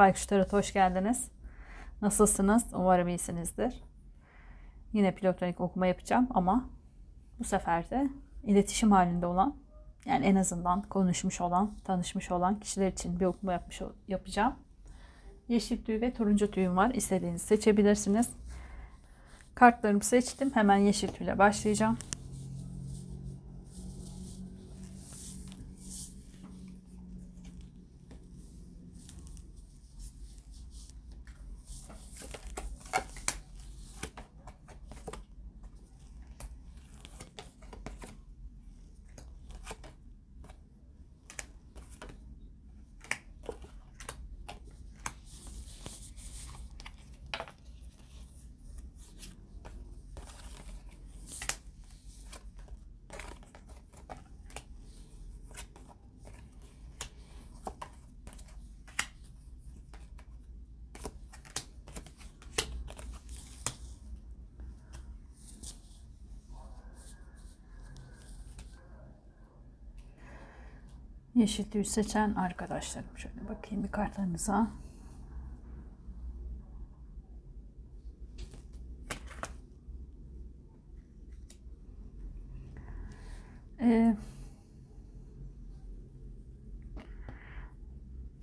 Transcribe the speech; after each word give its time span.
Baykuş 0.00 0.26
Tarot 0.26 0.52
hoş 0.52 0.72
geldiniz. 0.72 1.28
Nasılsınız? 2.02 2.64
Umarım 2.74 3.08
iyisinizdir. 3.08 3.82
Yine 4.92 5.14
platonik 5.14 5.60
okuma 5.60 5.86
yapacağım 5.86 6.28
ama 6.30 6.64
bu 7.38 7.44
sefer 7.44 7.90
de 7.90 8.08
iletişim 8.44 8.92
halinde 8.92 9.26
olan 9.26 9.56
yani 10.06 10.26
en 10.26 10.36
azından 10.36 10.82
konuşmuş 10.82 11.40
olan, 11.40 11.74
tanışmış 11.84 12.30
olan 12.30 12.60
kişiler 12.60 12.88
için 12.88 13.20
bir 13.20 13.24
okuma 13.24 13.52
yapmış 13.52 13.82
yapacağım. 14.08 14.54
Yeşil 15.48 15.84
tüy 15.84 16.00
ve 16.00 16.12
turuncu 16.12 16.50
tüyüm 16.50 16.76
var. 16.76 16.90
İstediğinizi 16.94 17.46
seçebilirsiniz. 17.46 18.28
Kartlarımı 19.54 20.04
seçtim. 20.04 20.50
Hemen 20.54 20.76
yeşil 20.76 21.08
tüyle 21.08 21.38
başlayacağım. 21.38 21.98
Yeşil 71.40 71.64
tüy 71.64 71.84
seçen 71.84 72.34
arkadaşlarım. 72.34 73.08
Şöyle 73.16 73.48
bakayım 73.48 73.84
bir 73.84 73.90
kartlarınıza. 73.90 74.70
Ee, 83.80 84.16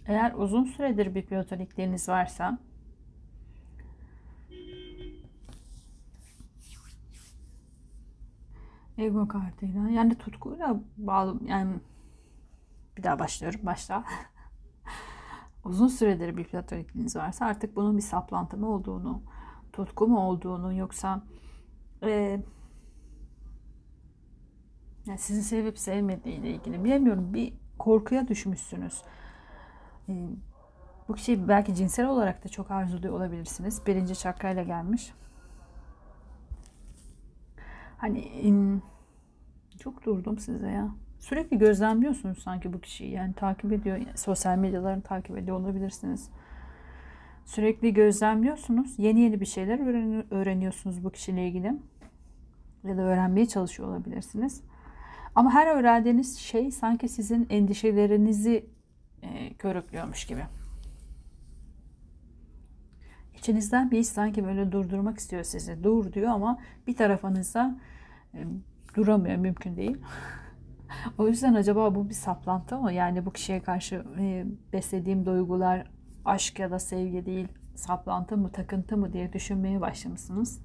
eğer 0.05 0.33
uzun 0.33 0.63
süredir 0.63 1.15
bir 1.15 1.25
platonikleriniz 1.25 2.09
varsa 2.09 2.59
ego 8.97 9.27
kartıyla 9.27 9.89
yani 9.89 10.15
tutkuyla 10.15 10.79
bağlı 10.97 11.39
yani 11.47 11.79
bir 12.97 13.03
daha 13.03 13.19
başlıyorum 13.19 13.59
başta. 13.63 14.03
Uzun 15.65 15.87
süredir 15.87 16.37
bir 16.37 16.43
platonikliğiniz 16.43 17.15
varsa 17.15 17.45
artık 17.45 17.75
bunun 17.75 17.97
bir 17.97 18.01
saplantı 18.01 18.57
mı 18.57 18.69
olduğunu, 18.69 19.21
tutku 19.73 20.07
mu 20.07 20.19
olduğunu 20.19 20.73
yoksa 20.73 21.21
e, 22.03 22.41
yani 25.05 25.17
sizi 25.17 25.43
sevip 25.43 25.79
sevmediği 25.79 26.35
ile 26.35 26.49
ilgili 26.49 26.83
bilemiyorum 26.83 27.33
bir 27.33 27.53
korkuya 27.79 28.27
düşmüşsünüz. 28.27 29.01
E, 30.09 30.27
bu 31.07 31.13
kişiyi 31.13 31.47
belki 31.47 31.75
cinsel 31.75 32.07
olarak 32.07 32.43
da 32.43 32.49
çok 32.49 32.71
arzuluyor 32.71 33.13
olabilirsiniz. 33.13 33.85
Birinci 33.87 34.15
çakrayla 34.15 34.63
gelmiş. 34.63 35.13
Hani 37.97 38.51
çok 39.79 40.05
durdum 40.05 40.39
size 40.39 40.67
ya. 40.67 40.95
Sürekli 41.19 41.57
gözlemliyorsunuz 41.57 42.39
sanki 42.43 42.73
bu 42.73 42.81
kişiyi. 42.81 43.11
Yani 43.11 43.33
takip 43.33 43.71
ediyor. 43.71 43.99
Sosyal 44.15 44.57
medyalarını 44.57 45.01
takip 45.01 45.37
ediyor 45.37 45.59
olabilirsiniz. 45.59 46.29
Sürekli 47.45 47.93
gözlemliyorsunuz. 47.93 48.99
Yeni 48.99 49.19
yeni 49.19 49.41
bir 49.41 49.45
şeyler 49.45 49.79
öğreniyorsunuz 50.31 51.03
bu 51.03 51.09
kişiyle 51.09 51.47
ilgili. 51.47 51.73
Ya 52.83 52.97
da 52.97 53.01
öğrenmeye 53.01 53.45
çalışıyor 53.45 53.89
olabilirsiniz. 53.89 54.61
Ama 55.35 55.53
her 55.53 55.67
öğrendiğiniz 55.67 56.37
şey 56.37 56.71
sanki 56.71 57.09
sizin 57.09 57.47
endişelerinizi 57.49 58.65
e, 59.23 59.53
körüklüyormuş 59.53 60.25
gibi. 60.25 60.43
İçinizden 63.37 63.91
bir 63.91 63.99
his 63.99 64.11
sanki 64.11 64.45
böyle 64.45 64.71
durdurmak 64.71 65.17
istiyor 65.17 65.43
sizi. 65.43 65.83
Dur 65.83 66.13
diyor 66.13 66.27
ama 66.27 66.59
bir 66.87 66.95
tarafınızda 66.95 67.79
e, 68.33 68.39
duramıyor. 68.95 69.35
Mümkün 69.35 69.77
değil. 69.77 69.97
O 71.17 71.27
yüzden 71.27 71.53
acaba 71.53 71.95
bu 71.95 72.09
bir 72.09 72.13
saplantı 72.13 72.77
mı? 72.77 72.93
Yani 72.93 73.25
bu 73.25 73.33
kişiye 73.33 73.61
karşı 73.61 74.05
e, 74.19 74.45
beslediğim 74.73 75.25
duygular 75.25 75.91
aşk 76.25 76.59
ya 76.59 76.71
da 76.71 76.79
sevgi 76.79 77.25
değil, 77.25 77.47
saplantı 77.75 78.37
mı, 78.37 78.51
takıntı 78.51 78.97
mı 78.97 79.13
diye 79.13 79.33
düşünmeye 79.33 79.81
başlamışsınız. 79.81 80.61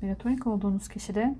Platonik 0.00 0.46
olduğunuz 0.46 0.88
kişide 0.88 1.36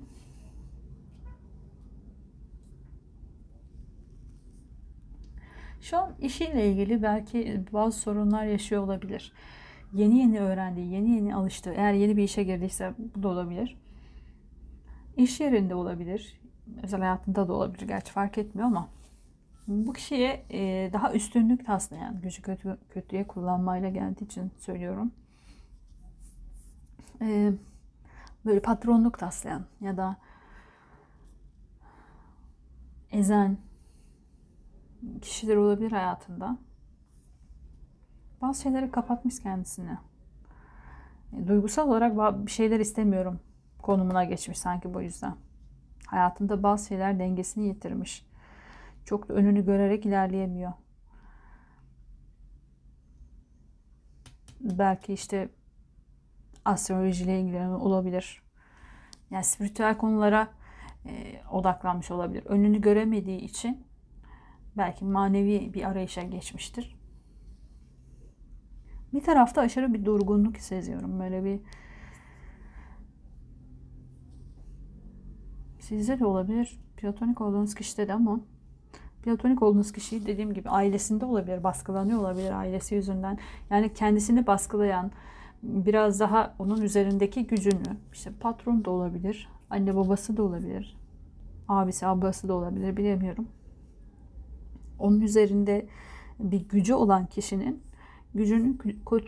şu 5.81 5.97
an 5.97 6.13
işiyle 6.19 6.71
ilgili 6.71 7.03
belki 7.03 7.65
bazı 7.73 7.99
sorunlar 7.99 8.45
yaşıyor 8.45 8.83
olabilir. 8.83 9.33
Yeni 9.93 10.17
yeni 10.17 10.39
öğrendiği, 10.39 10.93
yeni 10.93 11.09
yeni 11.09 11.35
alıştığı, 11.35 11.73
eğer 11.73 11.93
yeni 11.93 12.17
bir 12.17 12.23
işe 12.23 12.43
girdiyse 12.43 12.93
bu 13.15 13.23
da 13.23 13.27
olabilir. 13.27 13.77
İş 15.17 15.39
yerinde 15.39 15.75
olabilir, 15.75 16.38
özel 16.83 16.99
hayatında 16.99 17.47
da 17.47 17.53
olabilir 17.53 17.87
gerçi 17.87 18.11
fark 18.11 18.37
etmiyor 18.37 18.67
ama 18.67 18.89
bu 19.67 19.93
kişiye 19.93 20.45
e, 20.51 20.89
daha 20.93 21.13
üstünlük 21.13 21.65
taslayan, 21.65 22.21
gücü 22.21 22.41
kötü, 22.41 22.77
kötüye 22.89 23.27
kullanmayla 23.27 23.89
geldiği 23.89 24.25
için 24.25 24.51
söylüyorum. 24.57 25.11
E, 27.21 27.51
böyle 28.45 28.59
patronluk 28.59 29.19
taslayan 29.19 29.65
ya 29.81 29.97
da 29.97 30.17
ezen 33.11 33.57
kişiler 35.21 35.55
olabilir 35.55 35.91
hayatında. 35.91 36.57
Bazı 38.41 38.61
şeyleri 38.61 38.91
kapatmış 38.91 39.43
kendisine. 39.43 39.97
E, 41.33 41.47
duygusal 41.47 41.89
olarak 41.89 42.45
bir 42.45 42.51
şeyler 42.51 42.79
istemiyorum 42.79 43.39
konumuna 43.81 44.23
geçmiş 44.23 44.59
sanki 44.59 44.93
bu 44.93 45.01
yüzden. 45.01 45.35
Hayatında 46.09 46.63
bazı 46.63 46.87
şeyler 46.87 47.19
dengesini 47.19 47.67
yitirmiş. 47.67 48.25
Çok 49.05 49.29
da 49.29 49.33
önünü 49.33 49.65
görerek 49.65 50.05
ilerleyemiyor. 50.05 50.73
Belki 54.61 55.13
işte 55.13 55.49
astrolojiyle 56.65 57.41
ilgilenen 57.41 57.69
olabilir. 57.69 58.41
Yani 59.31 59.43
spiritüel 59.43 59.97
konulara 59.97 60.47
e, 61.05 61.41
odaklanmış 61.51 62.11
olabilir. 62.11 62.45
Önünü 62.45 62.81
göremediği 62.81 63.39
için 63.39 63.87
belki 64.77 65.05
manevi 65.05 65.73
bir 65.73 65.83
arayışa 65.83 66.21
geçmiştir. 66.21 66.99
Bir 69.13 69.23
tarafta 69.23 69.61
aşırı 69.61 69.93
bir 69.93 70.05
durgunluk 70.05 70.57
seziyorum. 70.57 71.19
Böyle 71.19 71.43
bir 71.43 71.59
Sizde 75.89 76.19
de 76.19 76.25
olabilir. 76.25 76.79
Platonik 76.97 77.41
olduğunuz 77.41 77.75
kişide 77.75 78.07
de 78.07 78.13
ama 78.13 78.39
platonik 79.23 79.63
olduğunuz 79.63 79.91
kişi 79.91 80.25
dediğim 80.25 80.53
gibi 80.53 80.69
ailesinde 80.69 81.25
olabilir, 81.25 81.63
baskılanıyor 81.63 82.19
olabilir 82.19 82.51
ailesi 82.51 82.95
yüzünden. 82.95 83.37
Yani 83.69 83.93
kendisini 83.93 84.47
baskılayan, 84.47 85.11
biraz 85.63 86.19
daha 86.19 86.55
onun 86.59 86.81
üzerindeki 86.81 87.47
gücünü, 87.47 87.97
işte 88.13 88.31
patron 88.39 88.85
da 88.85 88.91
olabilir, 88.91 89.49
anne 89.69 89.95
babası 89.95 90.37
da 90.37 90.43
olabilir, 90.43 90.97
abisi, 91.67 92.07
ablası 92.07 92.47
da 92.47 92.53
olabilir 92.53 92.97
bilemiyorum. 92.97 93.47
Onun 94.99 95.21
üzerinde 95.21 95.87
bir 96.39 96.69
gücü 96.69 96.93
olan 96.93 97.25
kişinin 97.25 97.83
gücünü 98.35 98.77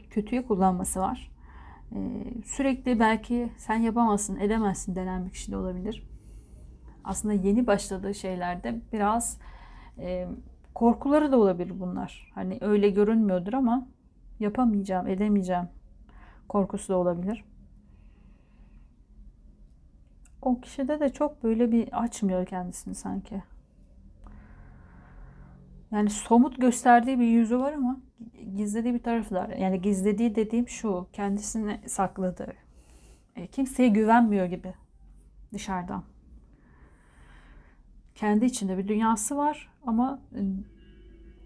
kötüye 0.10 0.46
kullanması 0.46 1.00
var. 1.00 1.32
Ee, 1.96 2.24
sürekli 2.46 3.00
belki 3.00 3.52
sen 3.58 3.76
yapamazsın, 3.76 4.40
edemezsin 4.40 4.96
denen 4.96 5.26
bir 5.26 5.32
kişi 5.32 5.52
de 5.52 5.58
olabilir 5.58 6.11
aslında 7.04 7.34
yeni 7.34 7.68
başladığı 7.68 8.16
şeylerde 8.16 8.82
biraz 8.94 9.38
e, 10.00 10.28
korkuları 10.76 11.32
da 11.32 11.38
olabilir 11.38 11.80
bunlar. 11.80 12.32
Hani 12.36 12.58
öyle 12.62 12.90
görünmüyordur 12.90 13.54
ama 13.54 13.88
yapamayacağım, 14.40 15.08
edemeyeceğim 15.08 15.70
korkusu 16.50 16.94
da 16.94 16.98
olabilir. 16.98 17.46
O 20.42 20.62
kişide 20.62 21.00
de 21.00 21.10
çok 21.10 21.44
böyle 21.44 21.72
bir 21.72 22.04
açmıyor 22.04 22.46
kendisini 22.46 22.96
sanki. 22.96 23.44
Yani 25.92 26.10
somut 26.10 26.62
gösterdiği 26.62 27.20
bir 27.20 27.26
yüzü 27.26 27.60
var 27.60 27.74
ama 27.74 28.00
gizlediği 28.56 28.94
bir 28.94 29.04
tarafı 29.04 29.36
var. 29.36 29.50
Yani 29.50 29.82
gizlediği 29.82 30.36
dediğim 30.36 30.70
şu, 30.70 31.08
kendisini 31.14 31.80
sakladığı. 31.90 32.54
E, 33.36 33.48
kimseye 33.48 33.90
güvenmiyor 33.90 34.46
gibi 34.46 34.74
dışarıdan. 35.54 36.04
Kendi 38.16 38.46
içinde 38.46 38.78
bir 38.78 38.88
dünyası 38.88 39.38
var 39.38 39.70
ama 39.86 40.22
e, 40.36 40.42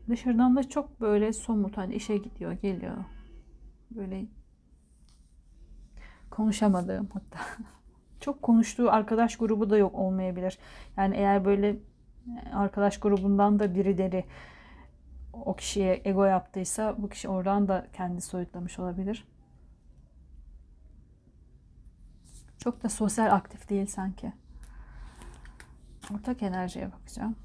dışarıdan 0.10 0.56
da 0.56 0.70
çok 0.70 1.02
böyle 1.02 1.34
somut 1.34 1.78
hani 1.78 1.96
işe 1.96 2.18
gidiyor, 2.18 2.52
geliyor. 2.52 2.98
Böyle 3.92 4.26
konuşamadığım 6.32 7.10
hatta. 7.14 7.40
çok 8.20 8.42
konuştuğu 8.42 8.92
arkadaş 8.92 9.38
grubu 9.38 9.70
da 9.70 9.78
yok 9.78 9.96
olmayabilir. 9.96 10.58
Yani 10.98 11.16
eğer 11.16 11.46
böyle 11.46 11.70
e, 11.70 12.54
arkadaş 12.54 13.00
grubundan 13.00 13.60
da 13.60 13.76
birileri 13.76 14.26
o 15.34 15.56
kişiye 15.56 16.02
ego 16.06 16.26
yaptıysa 16.26 16.96
bu 16.98 17.10
kişi 17.10 17.30
oradan 17.30 17.68
da 17.68 17.88
kendi 17.94 18.22
soyutlamış 18.22 18.80
olabilir. 18.80 19.28
Çok 22.58 22.84
da 22.84 22.90
sosyal 22.90 23.36
aktif 23.36 23.70
değil 23.70 23.86
sanki. 23.86 24.34
Ortak 26.14 26.44
enerjiye 26.44 26.92
bakacağım. 26.92 27.36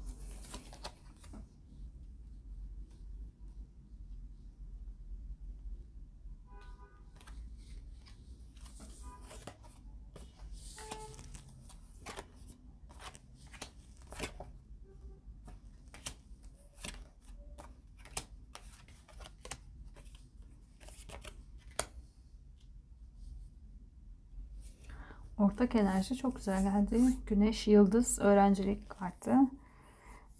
Ortak 25.61 25.75
enerji 25.75 26.15
çok 26.15 26.35
güzel 26.35 26.63
geldi. 26.63 27.01
Güneş, 27.27 27.67
yıldız, 27.67 28.19
öğrencilik 28.19 28.89
kartı. 28.89 29.35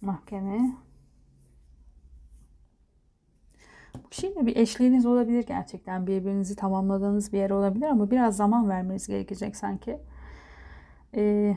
Mahkeme. 0.00 0.76
Bu 4.04 4.08
kişiyle 4.08 4.46
bir 4.46 4.56
eşliğiniz 4.56 5.06
olabilir 5.06 5.46
gerçekten. 5.46 6.06
Birbirinizi 6.06 6.56
tamamladığınız 6.56 7.32
bir 7.32 7.38
yer 7.38 7.50
olabilir 7.50 7.86
ama 7.86 8.10
biraz 8.10 8.36
zaman 8.36 8.68
vermeniz 8.68 9.06
gerekecek 9.06 9.56
sanki. 9.56 9.98
Ee, 11.14 11.56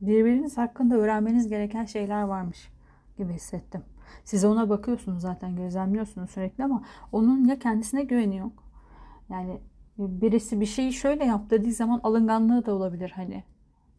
birbiriniz 0.00 0.58
hakkında 0.58 0.94
öğrenmeniz 0.94 1.48
gereken 1.48 1.84
şeyler 1.84 2.22
varmış 2.22 2.70
gibi 3.18 3.32
hissettim. 3.32 3.82
Siz 4.24 4.44
ona 4.44 4.68
bakıyorsunuz 4.68 5.22
zaten 5.22 5.56
gözlemliyorsunuz 5.56 6.30
sürekli 6.30 6.64
ama 6.64 6.82
onun 7.12 7.44
ya 7.44 7.58
kendisine 7.58 8.02
güveni 8.02 8.36
yok. 8.36 8.64
Yani 9.30 9.60
birisi 10.00 10.60
bir 10.60 10.66
şeyi 10.66 10.92
şöyle 10.92 11.24
yap 11.24 11.50
dediği 11.50 11.72
zaman 11.72 12.00
alınganlığı 12.04 12.66
da 12.66 12.74
olabilir 12.74 13.12
hani. 13.16 13.44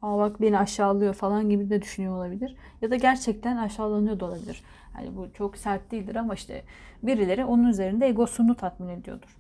Aa 0.01 0.18
bak 0.18 0.42
beni 0.42 0.59
aşağılıyor 0.59 1.13
falan 1.13 1.50
gibi 1.50 1.69
de 1.69 1.81
düşünüyor 1.81 2.15
olabilir. 2.18 2.56
Ya 2.81 2.92
da 2.92 2.95
gerçekten 2.95 3.57
aşağılanıyor 3.57 4.19
da 4.19 4.25
olabilir. 4.25 4.63
Hani 4.94 5.15
bu 5.15 5.33
çok 5.33 5.57
sert 5.57 5.92
değildir 5.92 6.15
ama 6.15 6.33
işte 6.33 6.63
birileri 7.03 7.45
onun 7.45 7.63
üzerinde 7.63 8.07
egosunu 8.07 8.56
tatmin 8.56 8.88
ediyordur. 8.88 9.38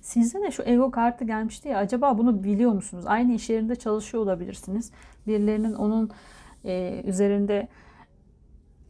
Sizde 0.00 0.42
de 0.42 0.50
şu 0.50 0.62
ego 0.62 0.90
kartı 0.90 1.24
gelmişti 1.24 1.68
ya 1.68 1.78
acaba 1.78 2.18
bunu 2.18 2.44
biliyor 2.44 2.72
musunuz? 2.72 3.04
Aynı 3.06 3.32
iş 3.32 3.50
yerinde 3.50 3.76
çalışıyor 3.76 4.22
olabilirsiniz. 4.22 4.92
Birilerinin 5.26 5.72
onun 5.72 6.10
e, 6.64 7.02
üzerinde 7.06 7.68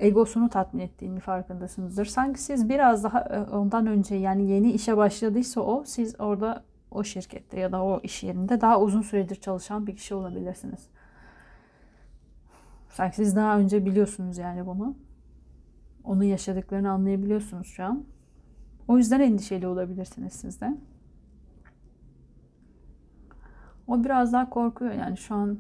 egosunu 0.00 0.48
tatmin 0.48 0.80
ettiğini 0.80 1.20
farkındasınızdır. 1.20 2.04
Sanki 2.04 2.42
siz 2.42 2.68
biraz 2.68 3.04
daha 3.04 3.20
e, 3.20 3.40
ondan 3.40 3.86
önce 3.86 4.14
yani 4.14 4.50
yeni 4.50 4.72
işe 4.72 4.96
başladıysa 4.96 5.60
o 5.60 5.84
siz 5.84 6.20
orada 6.20 6.64
o 6.90 7.04
şirkette 7.04 7.60
ya 7.60 7.72
da 7.72 7.84
o 7.84 8.00
iş 8.02 8.22
yerinde 8.22 8.60
daha 8.60 8.80
uzun 8.80 9.02
süredir 9.02 9.36
çalışan 9.36 9.86
bir 9.86 9.96
kişi 9.96 10.14
olabilirsiniz. 10.14 10.88
Sanki 12.88 13.16
siz 13.16 13.36
daha 13.36 13.58
önce 13.58 13.86
biliyorsunuz 13.86 14.38
yani 14.38 14.66
bunu. 14.66 14.96
Onun 16.04 16.22
yaşadıklarını 16.22 16.90
anlayabiliyorsunuz 16.90 17.66
şu 17.66 17.84
an. 17.84 18.04
O 18.88 18.98
yüzden 18.98 19.20
endişeli 19.20 19.66
olabilirsiniz 19.66 20.32
sizden. 20.32 20.80
O 23.86 24.04
biraz 24.04 24.32
daha 24.32 24.50
korkuyor 24.50 24.92
yani 24.92 25.16
şu 25.16 25.34
an 25.34 25.58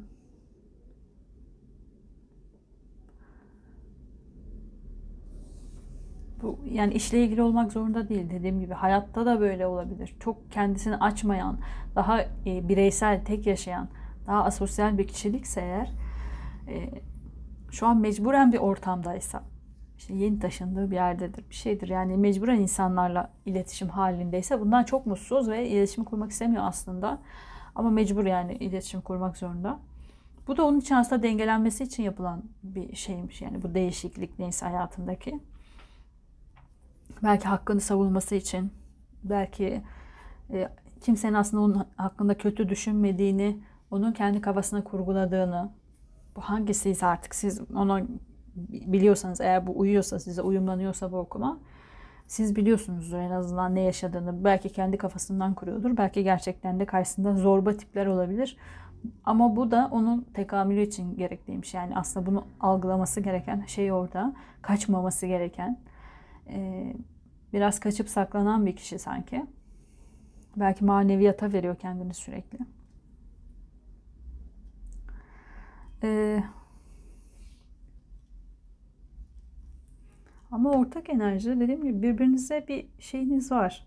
Bu 6.46 6.58
yani 6.70 6.94
işle 6.94 7.24
ilgili 7.24 7.42
olmak 7.42 7.72
zorunda 7.72 8.08
değil 8.08 8.30
dediğim 8.30 8.60
gibi 8.60 8.74
hayatta 8.74 9.26
da 9.26 9.40
böyle 9.40 9.66
olabilir. 9.66 10.16
Çok 10.20 10.50
kendisini 10.50 10.96
açmayan, 10.96 11.58
daha 11.94 12.20
e, 12.20 12.68
bireysel, 12.68 13.24
tek 13.24 13.46
yaşayan, 13.46 13.88
daha 14.26 14.44
asosyal 14.44 14.98
bir 14.98 15.06
kişilikse 15.06 15.60
eğer 15.60 15.90
e, 16.68 16.90
şu 17.70 17.86
an 17.86 17.96
mecburen 17.96 18.52
bir 18.52 18.58
ortamdaysa 18.58 19.42
işte 19.98 20.14
yeni 20.14 20.38
taşındığı 20.38 20.90
bir 20.90 20.96
yerdedir 20.96 21.44
bir 21.50 21.54
şeydir. 21.54 21.88
Yani 21.88 22.16
mecburen 22.16 22.60
insanlarla 22.60 23.30
iletişim 23.46 23.88
halindeyse 23.88 24.60
bundan 24.60 24.84
çok 24.84 25.06
mutsuz 25.06 25.48
ve 25.48 25.68
iletişim 25.68 26.04
kurmak 26.04 26.30
istemiyor 26.30 26.64
aslında. 26.66 27.18
Ama 27.74 27.90
mecbur 27.90 28.26
yani 28.26 28.54
iletişim 28.54 29.00
kurmak 29.00 29.36
zorunda. 29.36 29.78
Bu 30.46 30.56
da 30.56 30.64
onun 30.64 30.80
için 30.80 30.94
aslında 30.94 31.22
dengelenmesi 31.22 31.84
için 31.84 32.02
yapılan 32.02 32.42
bir 32.62 32.96
şeymiş. 32.96 33.42
Yani 33.42 33.62
bu 33.62 33.74
değişiklik 33.74 34.38
neyse 34.38 34.66
hayatındaki. 34.66 35.40
Belki 37.22 37.48
hakkını 37.48 37.80
savunması 37.80 38.34
için, 38.34 38.72
belki 39.24 39.82
e, 40.50 40.68
kimsenin 41.00 41.34
aslında 41.34 41.62
onun 41.62 41.86
hakkında 41.96 42.38
kötü 42.38 42.68
düşünmediğini, 42.68 43.60
onun 43.90 44.12
kendi 44.12 44.40
kafasına 44.40 44.84
kurguladığını, 44.84 45.70
bu 46.36 46.40
hangisiyse 46.40 47.06
artık 47.06 47.34
siz 47.34 47.60
onu 47.74 48.00
biliyorsanız 48.56 49.40
eğer 49.40 49.66
bu 49.66 49.78
uyuyorsa 49.78 50.18
size 50.18 50.42
uyumlanıyorsa 50.42 51.12
bu 51.12 51.18
okuma 51.18 51.58
siz 52.26 52.56
biliyorsunuzdur 52.56 53.18
en 53.18 53.30
azından 53.30 53.74
ne 53.74 53.80
yaşadığını. 53.80 54.44
Belki 54.44 54.68
kendi 54.72 54.98
kafasından 54.98 55.54
kuruyordur. 55.54 55.96
Belki 55.96 56.24
gerçekten 56.24 56.80
de 56.80 56.86
karşısında 56.86 57.34
zorba 57.34 57.72
tipler 57.72 58.06
olabilir. 58.06 58.56
Ama 59.24 59.56
bu 59.56 59.70
da 59.70 59.88
onun 59.92 60.26
tekamülü 60.34 60.80
için 60.80 61.16
gerekliymiş. 61.16 61.74
Yani 61.74 61.96
aslında 61.96 62.26
bunu 62.26 62.44
algılaması 62.60 63.20
gereken 63.20 63.64
şey 63.66 63.92
orada. 63.92 64.34
Kaçmaması 64.62 65.26
gereken 65.26 65.78
e, 66.48 66.92
biraz 67.52 67.80
kaçıp 67.80 68.08
saklanan 68.08 68.66
bir 68.66 68.76
kişi 68.76 68.98
sanki. 68.98 69.46
Belki 70.56 70.84
maneviyata 70.84 71.52
veriyor 71.52 71.76
kendini 71.76 72.14
sürekli. 72.14 72.58
Ee, 76.02 76.42
ama 80.50 80.70
ortak 80.70 81.08
enerji 81.10 81.60
dediğim 81.60 81.82
gibi 81.82 82.02
birbirinize 82.02 82.64
bir 82.68 82.86
şeyiniz 82.98 83.52
var. 83.52 83.86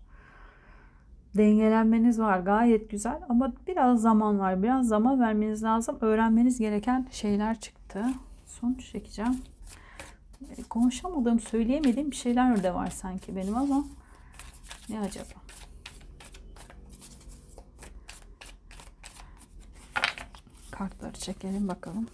Dengelenmeniz 1.36 2.20
var. 2.20 2.40
Gayet 2.40 2.90
güzel 2.90 3.20
ama 3.28 3.52
biraz 3.66 4.00
zaman 4.00 4.38
var. 4.38 4.62
Biraz 4.62 4.88
zaman 4.88 5.20
vermeniz 5.20 5.62
lazım. 5.62 5.98
Öğrenmeniz 6.00 6.58
gereken 6.58 7.06
şeyler 7.10 7.60
çıktı. 7.60 8.04
Sonuç 8.46 8.92
çekeceğim. 8.92 9.36
E, 10.48 10.62
konuşamadığım, 10.62 11.40
söyleyemediğim 11.40 12.10
bir 12.10 12.16
şeyler 12.16 12.62
de 12.62 12.74
var 12.74 12.90
sanki 12.90 13.36
benim 13.36 13.56
ama 13.56 13.84
ne 14.88 15.00
acaba? 15.00 15.40
Kartları 20.70 21.12
çekelim 21.12 21.68
bakalım. 21.68 22.06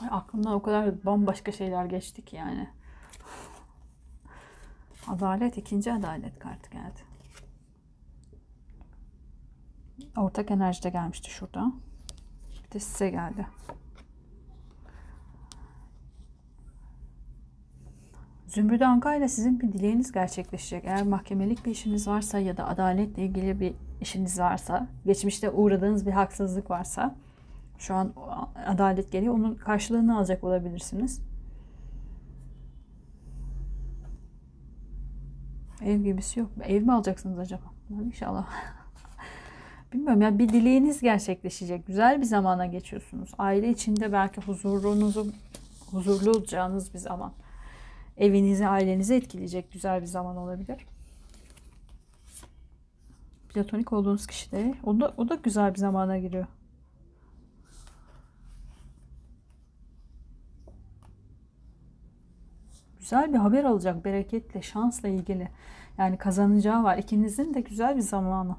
Ay, 0.00 0.08
aklımdan 0.40 0.54
o 0.54 0.62
kadar 0.62 1.04
bambaşka 1.04 1.52
şeyler 1.52 1.84
geçti 1.84 2.24
ki 2.24 2.36
yani. 2.36 2.68
Adalet 5.08 5.56
ikinci 5.56 5.92
adalet 5.92 6.38
kartı 6.38 6.70
geldi. 6.70 7.00
Ortak 10.16 10.50
enerjide 10.50 10.90
gelmişti 10.90 11.30
şurada. 11.30 11.72
Bir 12.64 12.72
de 12.72 12.80
size 12.80 13.10
geldi. 13.10 13.46
Zümrüt 18.46 18.82
Anka 18.82 19.14
ile 19.14 19.28
sizin 19.28 19.60
bir 19.60 19.72
dileğiniz 19.72 20.12
gerçekleşecek. 20.12 20.84
Eğer 20.84 21.02
mahkemelik 21.02 21.66
bir 21.66 21.70
işiniz 21.70 22.08
varsa 22.08 22.38
ya 22.38 22.56
da 22.56 22.68
adaletle 22.68 23.24
ilgili 23.24 23.60
bir 23.60 23.74
işiniz 24.00 24.38
varsa, 24.38 24.88
geçmişte 25.06 25.50
uğradığınız 25.50 26.06
bir 26.06 26.12
haksızlık 26.12 26.70
varsa, 26.70 27.16
şu 27.80 27.94
an 27.94 28.14
adalet 28.66 29.12
geliyor, 29.12 29.34
onun 29.34 29.54
karşılığını 29.54 30.18
alacak 30.18 30.44
olabilirsiniz. 30.44 31.22
Ev 35.84 36.02
gibisi 36.02 36.40
yok. 36.40 36.50
Ev 36.62 36.82
mi 36.82 36.92
alacaksınız 36.92 37.38
acaba? 37.38 37.62
İnşallah. 38.04 38.46
Bilmiyorum 39.92 40.22
ya 40.22 40.38
bir 40.38 40.48
dileğiniz 40.48 41.00
gerçekleşecek. 41.00 41.86
Güzel 41.86 42.20
bir 42.20 42.26
zamana 42.26 42.66
geçiyorsunuz. 42.66 43.30
Aile 43.38 43.70
içinde 43.70 44.12
belki 44.12 44.40
huzurunuzu 44.40 45.26
huzurlu 45.90 46.30
olacağınız 46.30 46.94
bir 46.94 46.98
zaman. 46.98 47.32
Evinizi, 48.16 48.68
ailenizi 48.68 49.14
etkileyecek 49.14 49.72
güzel 49.72 50.00
bir 50.00 50.06
zaman 50.06 50.36
olabilir. 50.36 50.86
Platonik 53.48 53.92
olduğunuz 53.92 54.26
kişi 54.26 54.52
de 54.52 54.74
o 54.84 55.00
da, 55.00 55.14
o 55.16 55.28
da 55.28 55.34
güzel 55.34 55.74
bir 55.74 55.78
zamana 55.78 56.18
giriyor. 56.18 56.46
Güzel 63.10 63.32
bir 63.32 63.38
haber 63.38 63.64
alacak 63.64 64.04
bereketle, 64.04 64.62
şansla 64.62 65.08
ilgili. 65.08 65.48
Yani 65.98 66.18
kazanacağı 66.18 66.82
var. 66.82 66.98
İkinizin 66.98 67.54
de 67.54 67.60
güzel 67.60 67.96
bir 67.96 68.00
zamanı. 68.00 68.56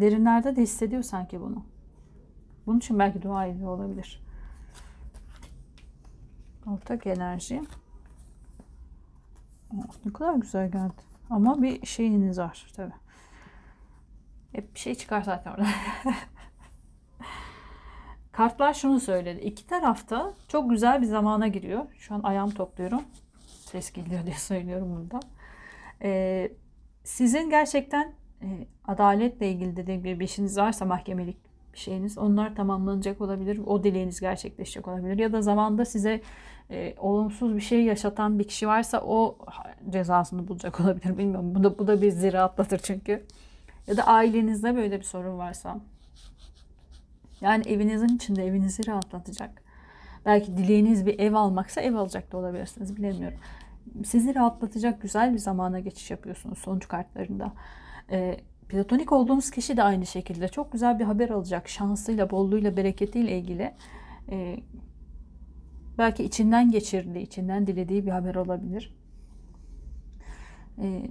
Derinlerde 0.00 0.56
de 0.56 0.62
hissediyor 0.62 1.02
sanki 1.02 1.40
bunu. 1.40 1.64
Bunun 2.66 2.78
için 2.78 2.98
belki 2.98 3.22
dua 3.22 3.46
ediyor 3.46 3.68
olabilir. 3.70 4.22
Ortak 6.66 7.06
enerji. 7.06 7.62
Oh, 9.74 9.84
ne 10.04 10.12
kadar 10.12 10.34
güzel 10.34 10.70
geldi. 10.70 11.02
Ama 11.30 11.62
bir 11.62 11.86
şeyiniz 11.86 12.38
var 12.38 12.66
tabi. 12.76 12.92
Hep 14.52 14.74
bir 14.74 14.80
şey 14.80 14.94
çıkar 14.94 15.22
zaten 15.22 15.52
orada. 15.52 15.66
Kartlar 18.32 18.74
şunu 18.74 19.00
söyledi. 19.00 19.40
İki 19.40 19.66
tarafta 19.66 20.34
çok 20.48 20.70
güzel 20.70 21.02
bir 21.02 21.06
zamana 21.06 21.48
giriyor. 21.48 21.86
Şu 21.98 22.14
an 22.14 22.22
ayağım 22.22 22.50
topluyorum. 22.50 23.02
Ses 23.70 23.92
geliyor 23.92 24.20
diye 24.26 24.36
söylüyorum 24.36 24.96
burada. 24.96 25.20
Ee, 26.02 26.52
sizin 27.04 27.50
gerçekten 27.50 28.12
e, 28.42 28.66
adaletle 28.86 29.50
ilgili 29.50 29.76
dediğim 29.76 30.02
gibi 30.02 30.20
bir 30.20 30.24
işiniz 30.24 30.58
varsa 30.58 30.84
mahkemelik 30.84 31.36
bir 31.72 31.78
şeyiniz 31.78 32.18
onlar 32.18 32.56
tamamlanacak 32.56 33.20
olabilir. 33.20 33.60
O 33.66 33.84
dileğiniz 33.84 34.20
gerçekleşecek 34.20 34.88
olabilir. 34.88 35.18
Ya 35.18 35.32
da 35.32 35.42
zamanda 35.42 35.84
size 35.84 36.20
e, 36.70 36.94
olumsuz 36.98 37.56
bir 37.56 37.60
şey 37.60 37.84
yaşatan 37.84 38.38
bir 38.38 38.44
kişi 38.44 38.68
varsa 38.68 39.00
o 39.00 39.38
cezasını 39.90 40.48
bulacak 40.48 40.80
olabilir. 40.80 41.18
Bilmiyorum. 41.18 41.54
Bu 41.54 41.64
da, 41.64 41.78
bu 41.78 41.86
da 41.86 42.02
bir 42.02 42.10
zira 42.10 42.42
atlatır 42.42 42.78
çünkü. 42.78 43.26
Ya 43.86 43.96
da 43.96 44.06
ailenizde 44.06 44.76
böyle 44.76 44.98
bir 44.98 45.04
sorun 45.04 45.38
varsa. 45.38 45.80
Yani 47.40 47.68
evinizin 47.68 48.16
içinde 48.16 48.46
evinizi 48.46 48.86
rahatlatacak. 48.86 49.67
Belki 50.28 50.56
dileğiniz 50.56 51.06
bir 51.06 51.18
ev 51.18 51.34
almaksa 51.34 51.80
ev 51.80 51.94
alacak 51.94 52.32
da 52.32 52.36
olabilirsiniz. 52.36 52.96
Bilemiyorum. 52.96 53.38
Sizi 54.04 54.34
rahatlatacak 54.34 55.02
güzel 55.02 55.32
bir 55.32 55.38
zamana 55.38 55.80
geçiş 55.80 56.10
yapıyorsunuz 56.10 56.58
sonuç 56.58 56.88
kartlarında. 56.88 57.52
E, 58.10 58.36
platonik 58.68 59.12
olduğunuz 59.12 59.50
kişi 59.50 59.76
de 59.76 59.82
aynı 59.82 60.06
şekilde 60.06 60.48
çok 60.48 60.72
güzel 60.72 60.98
bir 60.98 61.04
haber 61.04 61.30
alacak. 61.30 61.68
Şansıyla, 61.68 62.30
bolluğuyla, 62.30 62.76
bereketiyle 62.76 63.38
ilgili. 63.38 63.74
E, 64.30 64.56
belki 65.98 66.24
içinden 66.24 66.70
geçirdiği, 66.70 67.22
içinden 67.22 67.66
dilediği 67.66 68.06
bir 68.06 68.10
haber 68.10 68.34
olabilir. 68.34 68.96
E, 70.78 71.02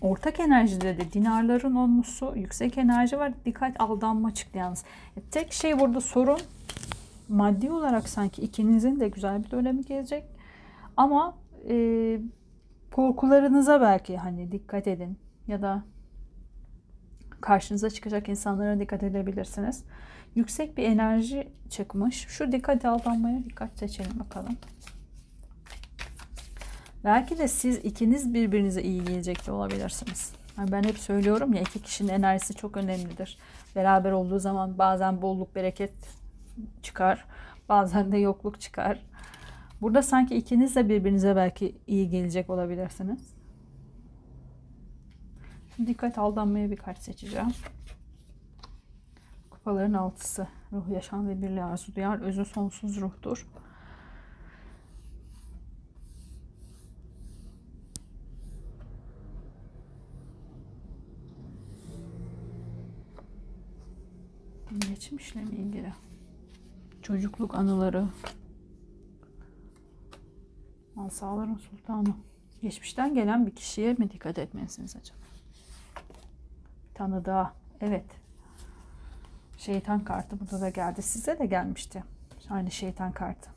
ortak 0.00 0.40
enerjide 0.40 0.96
de 0.96 1.12
dinarların 1.12 1.74
olması, 1.74 2.32
yüksek 2.36 2.78
enerji 2.78 3.18
var. 3.18 3.32
Dikkat 3.44 3.80
aldanma 3.80 4.34
çıktı 4.34 4.58
yalnız. 4.58 4.84
E, 5.16 5.20
tek 5.20 5.52
şey 5.52 5.80
burada 5.80 6.00
sorun 6.00 6.38
maddi 7.28 7.70
olarak 7.70 8.08
sanki 8.08 8.42
ikinizin 8.42 9.00
de 9.00 9.08
güzel 9.08 9.44
bir 9.44 9.50
dönemi 9.50 9.84
gelecek. 9.84 10.24
Ama 10.96 11.38
e, 11.68 12.20
korkularınıza 12.92 13.80
belki 13.80 14.16
hani 14.16 14.52
dikkat 14.52 14.86
edin 14.86 15.18
ya 15.46 15.62
da 15.62 15.82
karşınıza 17.40 17.90
çıkacak 17.90 18.28
insanlara 18.28 18.80
dikkat 18.80 19.02
edebilirsiniz. 19.02 19.84
Yüksek 20.34 20.76
bir 20.76 20.82
enerji 20.82 21.48
çıkmış. 21.70 22.26
Şu 22.28 22.52
dikkat 22.52 22.84
aldanmaya 22.84 23.44
dikkat 23.44 23.78
seçelim 23.78 24.20
bakalım. 24.20 24.56
Belki 27.04 27.38
de 27.38 27.48
siz 27.48 27.76
ikiniz 27.76 28.34
birbirinize 28.34 28.82
iyi 28.82 29.04
gelecek 29.04 29.46
de 29.46 29.52
olabilirsiniz. 29.52 30.32
Yani 30.58 30.72
ben 30.72 30.82
hep 30.82 30.98
söylüyorum 30.98 31.54
ya 31.54 31.60
iki 31.60 31.82
kişinin 31.82 32.08
enerjisi 32.08 32.54
çok 32.54 32.76
önemlidir. 32.76 33.38
Beraber 33.76 34.12
olduğu 34.12 34.38
zaman 34.38 34.78
bazen 34.78 35.22
bolluk 35.22 35.54
bereket 35.54 35.92
çıkar. 36.82 37.24
Bazen 37.68 38.12
de 38.12 38.18
yokluk 38.18 38.60
çıkar. 38.60 39.02
Burada 39.80 40.02
sanki 40.02 40.36
ikiniz 40.36 40.76
de 40.76 40.88
birbirinize 40.88 41.36
belki 41.36 41.78
iyi 41.86 42.10
gelecek 42.10 42.50
olabilirsiniz. 42.50 43.34
Dikkat 45.86 46.18
aldanmaya 46.18 46.70
bir 46.70 46.76
kart 46.76 46.98
seçeceğim. 46.98 47.48
Kupaların 49.50 49.92
altısı. 49.92 50.46
Ruh 50.72 50.88
yaşam 50.88 51.28
ve 51.28 51.42
birliği 51.42 51.62
arzu 51.62 51.94
duyar. 51.94 52.20
Özü 52.20 52.44
sonsuz 52.44 53.00
ruhtur. 53.00 53.46
Geçmişle 64.88 65.44
mi 65.44 65.56
ilgili? 65.56 65.92
Çocukluk 67.08 67.54
anıları. 67.54 68.06
Asaların 70.96 71.54
sultanı. 71.54 72.14
Geçmişten 72.62 73.14
gelen 73.14 73.46
bir 73.46 73.54
kişiye 73.54 73.92
mi 73.92 74.10
dikkat 74.10 74.38
etmelisiniz 74.38 74.96
acaba? 74.96 75.18
tanıdığa. 76.94 77.52
Evet. 77.80 78.04
Şeytan 79.58 80.04
kartı 80.04 80.40
burada 80.40 80.60
da 80.60 80.68
geldi. 80.68 81.02
Size 81.02 81.38
de 81.38 81.46
gelmişti. 81.46 82.04
Aynı 82.50 82.70
şeytan 82.70 83.12
kartı. 83.12 83.50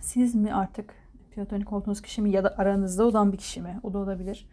Siz 0.00 0.34
mi 0.34 0.54
artık 0.54 0.94
platonik 1.34 1.72
olduğunuz 1.72 2.02
kişi 2.02 2.22
mi 2.22 2.30
ya 2.30 2.44
da 2.44 2.54
aranızda 2.58 3.04
olan 3.04 3.32
bir 3.32 3.38
kişi 3.38 3.62
mi? 3.62 3.80
O 3.82 3.92
da 3.92 3.98
olabilir. 3.98 4.48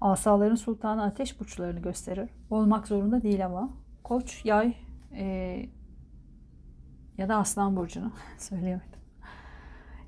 Asaların 0.00 0.56
sultanı 0.56 1.02
ateş 1.02 1.40
burçlarını 1.40 1.80
gösterir. 1.80 2.30
Olmak 2.50 2.88
zorunda 2.88 3.22
değil 3.22 3.46
ama. 3.46 3.70
Koç, 4.04 4.44
yay 4.44 4.74
e, 5.12 5.68
ya 7.18 7.28
da 7.28 7.36
aslan 7.36 7.76
burcunu 7.76 8.12
söyleyemedim 8.38 8.98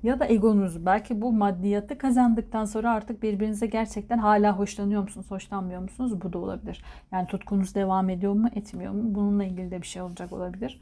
ya 0.03 0.19
da 0.19 0.27
egonuz. 0.27 0.85
Belki 0.85 1.21
bu 1.21 1.33
maddiyatı 1.33 1.97
kazandıktan 1.97 2.65
sonra 2.65 2.91
artık 2.91 3.23
birbirinize 3.23 3.65
gerçekten 3.65 4.17
hala 4.17 4.59
hoşlanıyor 4.59 5.01
musunuz, 5.01 5.31
hoşlanmıyor 5.31 5.81
musunuz? 5.81 6.21
Bu 6.21 6.33
da 6.33 6.37
olabilir. 6.37 6.83
Yani 7.11 7.27
tutkunuz 7.27 7.75
devam 7.75 8.09
ediyor 8.09 8.33
mu, 8.33 8.49
etmiyor 8.55 8.93
mu? 8.93 9.15
Bununla 9.15 9.43
ilgili 9.43 9.71
de 9.71 9.81
bir 9.81 9.87
şey 9.87 10.01
olacak 10.01 10.33
olabilir. 10.33 10.79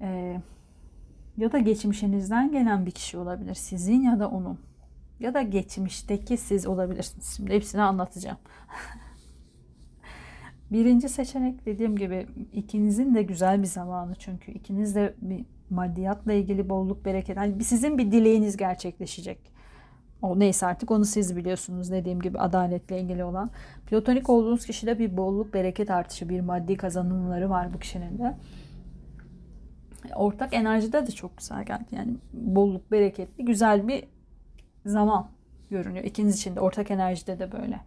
Ee, 0.00 0.40
ya 1.36 1.52
da 1.52 1.58
geçmişinizden 1.58 2.52
gelen 2.52 2.86
bir 2.86 2.90
kişi 2.90 3.18
olabilir. 3.18 3.54
Sizin 3.54 4.02
ya 4.02 4.20
da 4.20 4.28
onun. 4.28 4.58
Ya 5.20 5.34
da 5.34 5.42
geçmişteki 5.42 6.36
siz 6.36 6.66
olabilirsiniz. 6.66 7.34
Şimdi 7.36 7.54
hepsini 7.54 7.82
anlatacağım. 7.82 8.38
Birinci 10.72 11.08
seçenek 11.08 11.66
dediğim 11.66 11.96
gibi 11.96 12.26
ikinizin 12.52 13.14
de 13.14 13.22
güzel 13.22 13.62
bir 13.62 13.66
zamanı 13.66 14.14
çünkü 14.14 14.52
ikiniz 14.52 14.94
de 14.94 15.14
bir 15.20 15.44
maddiyatla 15.70 16.32
ilgili 16.32 16.68
bolluk 16.68 17.04
bereket. 17.04 17.36
Hani 17.36 17.64
sizin 17.64 17.98
bir 17.98 18.12
dileğiniz 18.12 18.56
gerçekleşecek. 18.56 19.38
O 20.22 20.38
neyse 20.38 20.66
artık 20.66 20.90
onu 20.90 21.04
siz 21.04 21.36
biliyorsunuz 21.36 21.90
dediğim 21.90 22.20
gibi 22.20 22.38
adaletle 22.38 23.00
ilgili 23.00 23.24
olan. 23.24 23.50
Platonik 23.86 24.30
olduğunuz 24.30 24.66
kişide 24.66 24.98
bir 24.98 25.16
bolluk 25.16 25.54
bereket 25.54 25.90
artışı, 25.90 26.28
bir 26.28 26.40
maddi 26.40 26.76
kazanımları 26.76 27.50
var 27.50 27.74
bu 27.74 27.78
kişinin 27.78 28.18
de. 28.18 28.36
Ortak 30.14 30.54
enerjide 30.54 31.06
de 31.06 31.10
çok 31.10 31.36
güzel 31.36 31.64
geldi. 31.64 31.84
Yani 31.90 32.14
bolluk 32.32 32.92
bereketli 32.92 33.44
güzel 33.44 33.88
bir 33.88 34.04
zaman 34.86 35.28
görünüyor. 35.70 36.04
İkiniz 36.04 36.36
için 36.36 36.56
de 36.56 36.60
ortak 36.60 36.90
enerjide 36.90 37.38
de 37.38 37.52
böyle. 37.52 37.80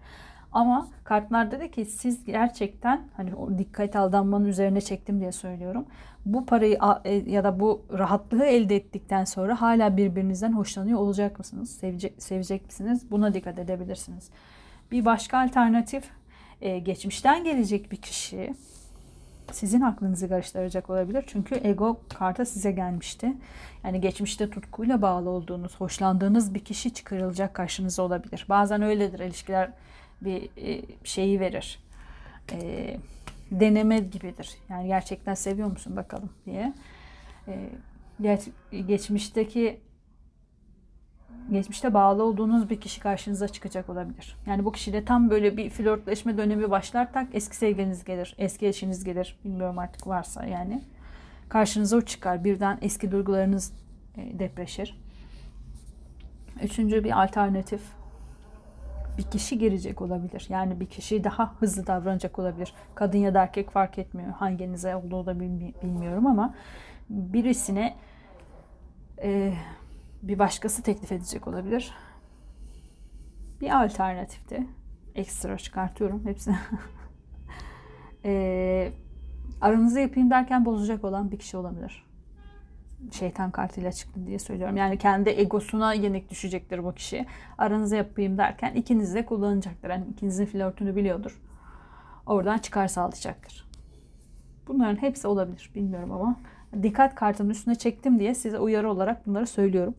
Ama 0.51 0.87
kartlar 1.03 1.51
dedi 1.51 1.71
ki 1.71 1.85
siz 1.85 2.25
gerçekten 2.25 3.01
hani 3.17 3.35
o 3.35 3.57
dikkat 3.57 3.95
aldanmanın 3.95 4.45
üzerine 4.45 4.81
çektim 4.81 5.19
diye 5.19 5.31
söylüyorum. 5.31 5.85
Bu 6.25 6.45
parayı 6.45 6.79
e, 7.03 7.13
ya 7.13 7.43
da 7.43 7.59
bu 7.59 7.85
rahatlığı 7.97 8.45
elde 8.45 8.75
ettikten 8.75 9.25
sonra 9.25 9.61
hala 9.61 9.97
birbirinizden 9.97 10.53
hoşlanıyor 10.53 10.99
olacak 10.99 11.39
mısınız? 11.39 11.71
Sevecek, 11.71 12.23
sevecek 12.23 12.65
misiniz? 12.65 13.11
Buna 13.11 13.33
dikkat 13.33 13.59
edebilirsiniz. 13.59 14.29
Bir 14.91 15.05
başka 15.05 15.39
alternatif 15.39 16.03
e, 16.61 16.79
geçmişten 16.79 17.43
gelecek 17.43 17.91
bir 17.91 17.97
kişi 17.97 18.53
sizin 19.51 19.81
aklınızı 19.81 20.29
karıştıracak 20.29 20.89
olabilir. 20.89 21.23
Çünkü 21.27 21.55
ego 21.63 21.99
karta 22.19 22.45
size 22.45 22.71
gelmişti. 22.71 23.33
Yani 23.83 24.01
geçmişte 24.01 24.49
tutkuyla 24.49 25.01
bağlı 25.01 25.29
olduğunuz, 25.29 25.75
hoşlandığınız 25.75 26.53
bir 26.53 26.59
kişi 26.59 26.93
çıkarılacak 26.93 27.53
karşınıza 27.53 28.03
olabilir. 28.03 28.45
Bazen 28.49 28.81
öyledir 28.81 29.19
ilişkiler 29.19 29.71
bir 30.21 30.49
e, 30.57 30.81
şeyi 31.03 31.39
verir. 31.39 31.79
E, 32.51 32.97
deneme 33.51 33.99
gibidir. 33.99 34.57
Yani 34.69 34.87
gerçekten 34.87 35.33
seviyor 35.33 35.67
musun 35.71 35.95
bakalım 35.95 36.29
diye. 36.45 36.73
E, 37.47 37.69
geç, 38.21 38.41
geçmişteki 38.87 39.79
geçmişte 41.51 41.93
bağlı 41.93 42.23
olduğunuz 42.23 42.69
bir 42.69 42.81
kişi 42.81 42.99
karşınıza 42.99 43.47
çıkacak 43.47 43.89
olabilir. 43.89 44.37
Yani 44.45 44.65
bu 44.65 44.71
kişiyle 44.71 45.05
tam 45.05 45.29
böyle 45.29 45.57
bir 45.57 45.69
flörtleşme 45.69 46.37
dönemi 46.37 46.71
başlar 46.71 47.13
tak 47.13 47.27
eski 47.33 47.55
sevgiliniz 47.55 48.03
gelir, 48.03 48.35
eski 48.37 48.67
eşiniz 48.67 49.03
gelir. 49.03 49.39
Bilmiyorum 49.45 49.79
artık 49.79 50.07
varsa 50.07 50.45
yani. 50.45 50.83
Karşınıza 51.49 51.97
o 51.97 52.01
çıkar. 52.01 52.43
Birden 52.43 52.77
eski 52.81 53.11
duygularınız 53.11 53.73
e, 54.17 54.39
depreşir. 54.39 55.01
Üçüncü 56.63 57.03
bir 57.03 57.23
alternatif 57.23 57.81
bir 59.21 59.31
kişi 59.31 59.57
girecek 59.57 60.01
olabilir. 60.01 60.45
Yani 60.49 60.79
bir 60.79 60.85
kişi 60.85 61.23
daha 61.23 61.55
hızlı 61.59 61.87
davranacak 61.87 62.39
olabilir. 62.39 62.73
Kadın 62.95 63.17
ya 63.17 63.33
da 63.33 63.41
erkek 63.41 63.71
fark 63.71 63.97
etmiyor. 63.97 64.31
Hanginize 64.31 64.95
olduğu 64.95 65.25
da 65.25 65.39
bilmiyorum 65.39 66.27
ama 66.27 66.53
birisine 67.09 67.95
e, 69.23 69.53
bir 70.23 70.39
başkası 70.39 70.83
teklif 70.83 71.11
edecek 71.11 71.47
olabilir. 71.47 71.93
Bir 73.61 73.83
alternatifte 73.83 74.65
ekstra 75.15 75.57
çıkartıyorum 75.57 76.25
hepsini. 76.25 76.55
e, 78.25 78.91
aranızı 79.61 79.99
yapayım 79.99 80.29
derken 80.29 80.65
bozacak 80.65 81.03
olan 81.03 81.31
bir 81.31 81.39
kişi 81.39 81.57
olabilir. 81.57 82.10
Şeytan 83.11 83.51
kartıyla 83.51 83.91
çıktı 83.91 84.27
diye 84.27 84.39
söylüyorum. 84.39 84.77
Yani 84.77 84.97
kendi 84.97 85.29
egosuna 85.29 85.93
yenik 85.93 86.29
düşecektir 86.29 86.83
bu 86.83 86.93
kişi. 86.93 87.25
Aranızı 87.57 87.95
yapayım 87.95 88.37
derken 88.37 88.73
ikiniz 88.73 89.15
de 89.15 89.25
kullanacaktır. 89.25 89.89
Yani 89.89 90.05
ikinizin 90.11 90.45
flörtünü 90.45 90.95
biliyordur. 90.95 91.41
Oradan 92.25 92.57
çıkar 92.57 92.87
sağlayacaktır. 92.87 93.67
Bunların 94.67 95.01
hepsi 95.01 95.27
olabilir. 95.27 95.71
Bilmiyorum 95.75 96.11
ama 96.11 96.35
dikkat 96.83 97.15
kartının 97.15 97.49
üstüne 97.49 97.75
çektim 97.75 98.19
diye 98.19 98.35
size 98.35 98.59
uyarı 98.59 98.91
olarak 98.91 99.27
bunları 99.27 99.47
söylüyorum. 99.47 99.95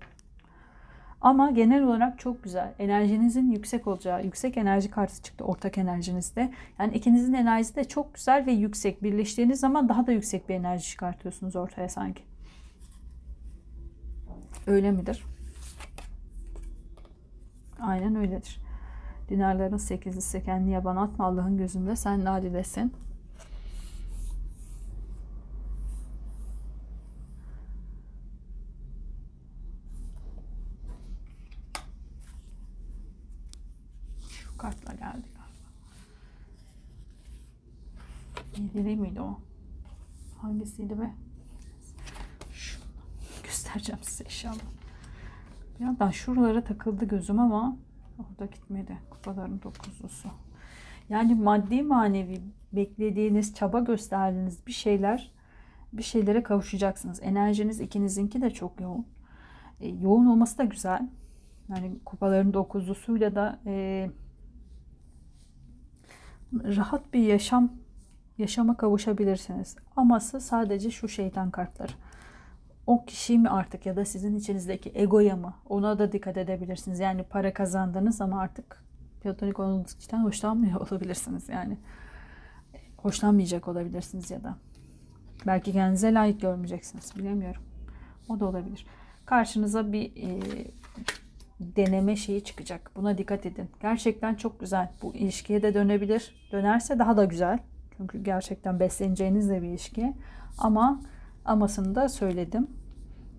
Ama 1.21 1.51
genel 1.51 1.83
olarak 1.83 2.19
çok 2.19 2.45
güzel. 2.45 2.75
Enerjinizin 2.79 3.51
yüksek 3.51 3.87
olacağı, 3.87 4.25
yüksek 4.25 4.57
enerji 4.57 4.91
kartı 4.91 5.23
çıktı 5.23 5.45
ortak 5.45 5.79
enerjinizde. 5.79 6.53
Yani 6.79 6.95
ikinizin 6.95 7.33
enerjisi 7.33 7.77
de 7.77 7.85
çok 7.85 8.15
güzel 8.15 8.47
ve 8.47 8.53
yüksek. 8.53 9.03
Birleştiğiniz 9.03 9.61
zaman 9.61 9.89
daha 9.89 10.07
da 10.07 10.13
yüksek 10.13 10.49
bir 10.49 10.55
enerji 10.55 10.85
çıkartıyorsunuz 10.89 11.57
ortaya 11.57 11.89
sanki. 11.89 12.32
Öyle 14.67 14.91
midir? 14.91 15.25
Aynen 17.81 18.15
öyledir. 18.15 18.61
Dinarların 19.29 19.77
sekizlisi 19.77 20.45
kendini 20.45 20.71
yaban 20.71 20.97
atma 20.97 21.25
Allah'ın 21.25 21.57
gözünde 21.57 21.97
sen 21.97 22.25
nadidesin. 22.25 22.93
kartla 34.63 34.93
geldi 34.93 35.03
galiba. 35.03 35.43
Yedili 38.57 38.97
miydi 38.97 39.21
o? 39.21 39.41
Hangisiydi 40.43 41.01
be? 41.01 41.15
Göstereceğim 43.75 44.03
size 44.03 44.25
inşallah. 44.25 44.73
Bir 45.79 45.85
yandan 45.85 46.11
şuralara 46.11 46.65
takıldı 46.65 47.05
gözüm 47.05 47.39
ama 47.39 47.77
orada 48.19 48.47
gitmedi. 48.47 48.99
Kupaların 49.11 49.63
dokuzlusu. 49.63 50.29
Yani 51.09 51.35
maddi 51.35 51.83
manevi 51.83 52.41
beklediğiniz, 52.73 53.55
çaba 53.55 53.81
gösterdiğiniz 53.81 54.67
bir 54.67 54.73
şeyler 54.73 55.33
bir 55.93 56.03
şeylere 56.03 56.43
kavuşacaksınız. 56.43 57.21
Enerjiniz 57.23 57.81
ikinizinki 57.81 58.43
de 58.43 58.51
çok 58.51 58.81
yoğun. 58.81 59.07
E, 59.81 59.89
yoğun 59.89 60.27
olması 60.27 60.59
da 60.59 60.65
güzel. 60.65 61.09
Yani 61.69 61.99
kupaların 62.05 62.55
dokuzlusuyla 62.55 63.35
da 63.35 63.61
e, 63.67 64.11
rahat 66.53 67.13
bir 67.15 67.21
yaşam 67.21 67.73
yaşama 68.39 68.77
kavuşabilirsiniz. 68.77 69.77
Aması 69.97 70.41
sadece 70.41 70.91
şu 70.91 71.09
şeytan 71.09 71.51
kartları. 71.51 71.93
O 72.87 73.05
kişi 73.05 73.39
mi 73.39 73.49
artık 73.49 73.87
ya 73.87 73.97
da 73.97 74.05
sizin 74.05 74.37
içinizdeki 74.37 74.93
egoya 74.95 75.37
mı? 75.37 75.55
Ona 75.69 75.99
da 75.99 76.13
dikkat 76.13 76.37
edebilirsiniz. 76.37 77.01
Yani 77.01 77.23
para 77.23 77.53
kazandınız 77.53 78.21
ama 78.21 78.41
artık 78.41 78.85
platonik 79.23 79.89
kişiden 79.99 80.25
hoşlanmıyor 80.25 80.81
olabilirsiniz. 80.91 81.49
Yani 81.49 81.79
hoşlanmayacak 82.97 83.69
olabilirsiniz 83.69 84.31
ya 84.31 84.45
da. 84.45 84.57
Belki 85.47 85.73
kendinize 85.73 86.15
layık 86.15 86.41
görmeyeceksiniz. 86.41 87.17
Bilemiyorum. 87.17 87.63
O 88.29 88.41
da 88.41 88.47
olabilir. 88.47 88.87
Karşınıza 89.27 89.93
bir 89.93 90.13
e, 90.17 90.41
deneme 91.61 92.17
şeyi 92.17 92.45
çıkacak. 92.45 92.91
Buna 92.97 93.19
dikkat 93.19 93.47
edin. 93.47 93.71
Gerçekten 93.83 94.35
çok 94.35 94.61
güzel. 94.61 94.91
Bu 95.03 95.15
ilişkiye 95.15 95.63
de 95.63 95.75
dönebilir. 95.75 96.49
Dönerse 96.53 96.99
daha 96.99 97.17
da 97.17 97.25
güzel. 97.25 97.59
Çünkü 97.97 98.25
gerçekten 98.25 98.81
besleneceğiniz 98.81 99.51
de 99.51 99.63
bir 99.63 99.69
ilişki. 99.69 100.15
Ama 100.59 101.01
amasını 101.45 101.95
da 101.95 102.09
söyledim. 102.09 102.67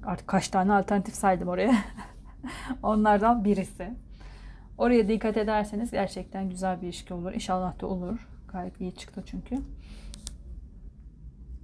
Artık 0.06 0.28
kaç 0.28 0.48
tane 0.48 0.74
alternatif 0.74 1.16
saydım 1.16 1.48
oraya. 1.48 1.76
Onlardan 2.84 3.46
birisi. 3.46 3.94
Oraya 4.78 5.08
dikkat 5.08 5.38
ederseniz 5.38 5.92
gerçekten 5.92 6.50
güzel 6.50 6.82
bir 6.82 6.88
ilişki 6.88 7.13
olur. 7.13 7.34
İnşallah 7.34 7.82
da 7.82 7.88
olur. 7.88 8.28
Gayet 8.48 8.82
iyi 8.82 8.96
çıktı 8.96 9.24
çünkü. 9.26 9.58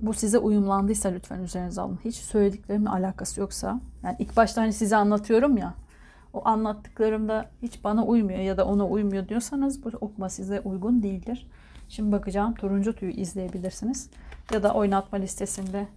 Bu 0.02 0.14
size 0.14 0.38
uyumlandıysa 0.38 1.10
lütfen 1.10 1.40
üzerinize 1.40 1.82
alın. 1.82 2.00
Hiç 2.06 2.16
söylediklerimin 2.16 2.86
alakası 2.86 3.40
yoksa. 3.40 3.80
Yani 4.04 4.16
ilk 4.20 4.38
başta 4.38 4.62
hani 4.62 4.74
size 4.74 4.96
anlatıyorum 4.96 5.58
ya 5.58 5.74
o 6.34 6.48
anlattıklarımda 6.48 7.50
hiç 7.62 7.84
bana 7.84 8.06
uymuyor 8.06 8.40
ya 8.40 8.58
da 8.58 8.66
ona 8.66 8.88
uymuyor 8.88 9.28
diyorsanız 9.28 9.84
bu 9.84 9.90
okuma 10.02 10.30
size 10.30 10.60
uygun 10.60 11.04
değildir. 11.04 11.48
Şimdi 11.90 12.12
bakacağım 12.12 12.54
turuncu 12.54 12.94
tüyü 12.94 13.12
izleyebilirsiniz. 13.12 14.10
Ya 14.54 14.64
da 14.64 14.74
oynatma 14.74 15.18
listesinde 15.18 15.88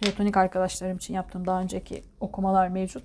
platonik 0.00 0.36
arkadaşlarım 0.36 0.96
için 0.96 1.14
yaptığım 1.14 1.46
daha 1.46 1.60
önceki 1.60 2.04
okumalar 2.20 2.68
mevcut 2.68 3.02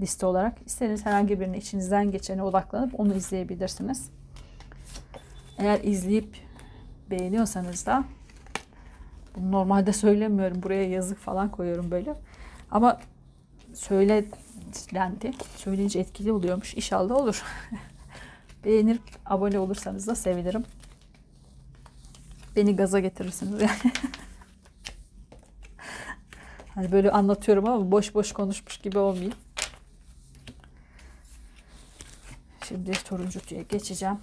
liste 0.00 0.26
olarak. 0.26 0.58
İstediğiniz 0.66 1.06
herhangi 1.06 1.40
birini 1.40 1.56
içinizden 1.58 2.10
geçene 2.10 2.42
odaklanıp 2.42 3.00
onu 3.00 3.14
izleyebilirsiniz. 3.14 4.10
Eğer 5.58 5.80
izleyip 5.84 6.36
beğeniyorsanız 7.10 7.86
da 7.86 8.04
bunu 9.36 9.52
normalde 9.52 9.92
söylemiyorum. 9.92 10.62
Buraya 10.62 10.88
yazık 10.88 11.18
falan 11.18 11.50
koyuyorum 11.50 11.90
böyle. 11.90 12.14
Ama 12.70 13.00
söyle 13.74 14.24
dendi. 14.94 15.32
Söyleyince 15.56 16.00
etkili 16.00 16.32
oluyormuş. 16.32 16.74
İnşallah 16.74 17.14
olur. 17.14 17.42
Beğenir, 18.64 19.00
abone 19.26 19.58
olursanız 19.58 20.06
da 20.06 20.14
sevinirim. 20.14 20.64
Beni 22.56 22.76
gaza 22.76 23.00
getirirsiniz 23.00 23.60
yani. 23.60 23.92
hani 26.74 26.92
böyle 26.92 27.10
anlatıyorum 27.10 27.68
ama 27.68 27.90
boş 27.90 28.14
boş 28.14 28.32
konuşmuş 28.32 28.78
gibi 28.78 28.98
olmayayım. 28.98 29.34
Şimdi 32.68 32.92
turuncu 32.92 33.40
tüye 33.40 33.62
geçeceğim. 33.62 34.18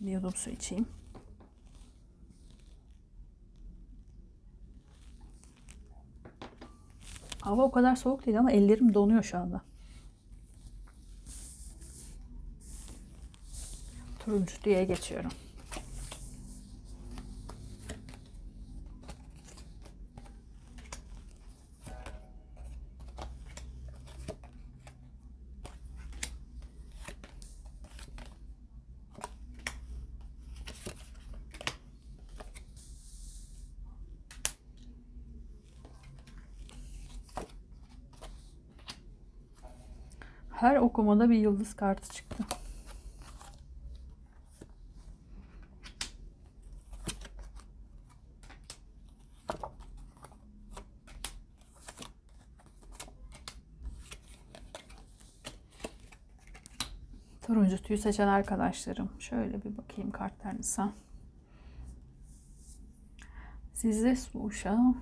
Bir 0.00 0.10
yudum 0.10 0.34
su 0.34 0.50
içeyim. 0.50 0.86
Hava 7.40 7.62
o 7.62 7.70
kadar 7.70 7.96
soğuk 7.96 8.26
değil 8.26 8.38
ama 8.38 8.52
ellerim 8.52 8.94
donuyor 8.94 9.22
şu 9.22 9.38
anda. 9.38 9.60
Turuncu 14.18 14.54
diye 14.64 14.84
geçiyorum. 14.84 15.30
Her 40.62 40.76
okumada 40.76 41.30
bir 41.30 41.34
yıldız 41.34 41.74
kartı 41.76 42.12
çıktı. 42.12 42.44
Turuncu 57.42 57.82
tüyü 57.82 57.98
seçen 57.98 58.28
arkadaşlarım. 58.28 59.10
Şöyle 59.18 59.64
bir 59.64 59.76
bakayım 59.76 60.10
kartlarınıza. 60.10 60.92
Sizde 63.74 64.16
su 64.16 64.44
uşağı. 64.44 64.94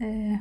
Ee, 0.00 0.40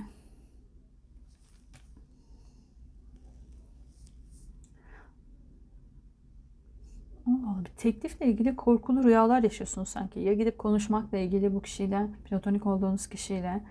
teklifle 7.82 8.26
ilgili 8.26 8.56
korkulu 8.56 9.04
rüyalar 9.04 9.44
yaşıyorsunuz 9.44 9.90
sanki. 9.90 10.20
Ya 10.20 10.34
gidip 10.34 10.58
konuşmakla 10.58 11.18
ilgili 11.18 11.54
bu 11.54 11.62
kişiyle, 11.62 12.08
platonik 12.26 12.66
olduğunuz 12.66 13.08
kişiyle. 13.08 13.64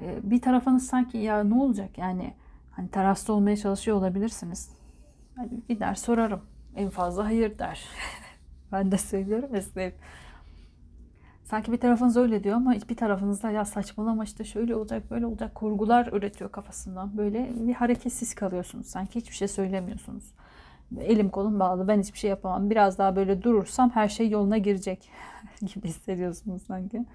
Ee, 0.00 0.18
bir 0.22 0.40
tarafınız 0.40 0.86
sanki 0.86 1.18
ya 1.18 1.44
ne 1.44 1.54
olacak 1.54 1.98
yani 1.98 2.34
hani 2.70 2.90
tarafsız 2.90 3.30
olmaya 3.30 3.56
çalışıyor 3.56 3.96
olabilirsiniz. 3.96 4.70
Hani 5.36 5.48
gider 5.68 5.94
sorarım. 5.94 6.40
En 6.76 6.90
fazla 6.90 7.24
hayır 7.24 7.58
der. 7.58 7.84
ben 8.72 8.92
de 8.92 8.98
söylüyorum 8.98 9.50
size. 9.52 9.94
Sanki 11.44 11.72
bir 11.72 11.80
tarafınız 11.80 12.16
öyle 12.16 12.44
diyor 12.44 12.56
ama 12.56 12.74
bir 12.88 12.96
tarafınız 12.96 13.42
da 13.42 13.50
ya 13.50 13.64
saçmalama 13.64 14.24
işte 14.24 14.44
şöyle 14.44 14.76
olacak 14.76 15.10
böyle 15.10 15.26
olacak 15.26 15.54
kurgular 15.54 16.12
üretiyor 16.12 16.52
kafasından. 16.52 17.16
Böyle 17.16 17.50
bir 17.54 17.74
hareketsiz 17.74 18.34
kalıyorsunuz. 18.34 18.86
Sanki 18.86 19.20
hiçbir 19.20 19.34
şey 19.34 19.48
söylemiyorsunuz. 19.48 20.24
Elim 21.00 21.30
kolum 21.30 21.60
bağlı 21.60 21.88
ben 21.88 22.00
hiçbir 22.00 22.18
şey 22.18 22.30
yapamam. 22.30 22.70
Biraz 22.70 22.98
daha 22.98 23.16
böyle 23.16 23.42
durursam 23.42 23.90
her 23.90 24.08
şey 24.08 24.30
yoluna 24.30 24.58
girecek 24.58 25.10
gibi 25.74 25.88
hissediyorsunuz 25.88 26.62
sanki. 26.62 27.06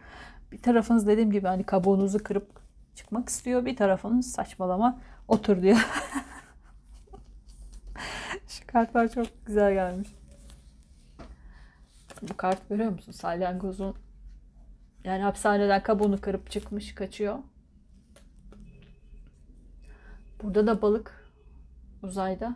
Bir 0.52 0.62
tarafınız 0.62 1.08
dediğim 1.08 1.32
gibi 1.32 1.48
hani 1.48 1.64
kabuğunuzu 1.64 2.24
kırıp 2.24 2.48
çıkmak 2.96 3.30
istiyor. 3.30 3.66
Bir 3.66 3.76
tarafınız 3.76 4.32
saçmalama 4.32 5.02
otur 5.28 5.62
diyor. 5.62 5.78
Şu 8.48 8.68
kartlar 8.68 9.08
çok 9.12 9.46
güzel 9.46 9.74
gelmiş. 9.74 10.10
Bu 12.22 12.38
kart 12.38 12.70
görüyor 12.70 12.92
musun? 12.92 13.12
Salyangozun 13.12 13.96
yani 15.04 15.24
hapishaneden 15.24 15.84
kabuğunu 15.84 16.22
kırıp 16.22 16.52
çıkmış, 16.52 16.96
kaçıyor. 16.96 17.40
Burada 20.44 20.68
da 20.68 20.82
balık 20.82 21.32
uzayda. 22.04 22.56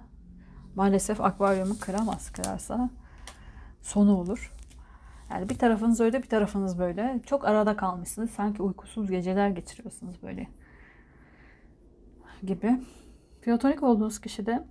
Maalesef 0.75 1.21
akvaryumu 1.21 1.79
kıramaz. 1.79 2.31
Kırarsa 2.31 2.89
sonu 3.81 4.17
olur. 4.17 4.51
Yani 5.31 5.49
bir 5.49 5.57
tarafınız 5.57 5.99
öyle 5.99 6.23
bir 6.23 6.29
tarafınız 6.29 6.79
böyle. 6.79 7.21
Çok 7.25 7.45
arada 7.45 7.77
kalmışsınız. 7.77 8.29
Sanki 8.29 8.61
uykusuz 8.63 9.11
geceler 9.11 9.49
geçiriyorsunuz 9.49 10.23
böyle. 10.23 10.47
Gibi. 12.43 12.81
Platonik 13.41 13.83
olduğunuz 13.83 14.21
kişi 14.21 14.45
de 14.45 14.67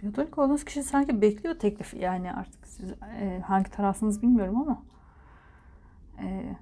Platonik 0.00 0.38
olduğunuz 0.38 0.64
kişi 0.64 0.82
sanki 0.82 1.20
bekliyor 1.22 1.58
teklifi 1.58 1.98
yani 1.98 2.32
artık 2.32 2.66
siz 2.66 2.90
e, 3.20 3.42
hangi 3.46 3.70
tarafsınız 3.70 4.22
bilmiyorum 4.22 4.56
ama 4.56 4.82
e, 6.22 6.56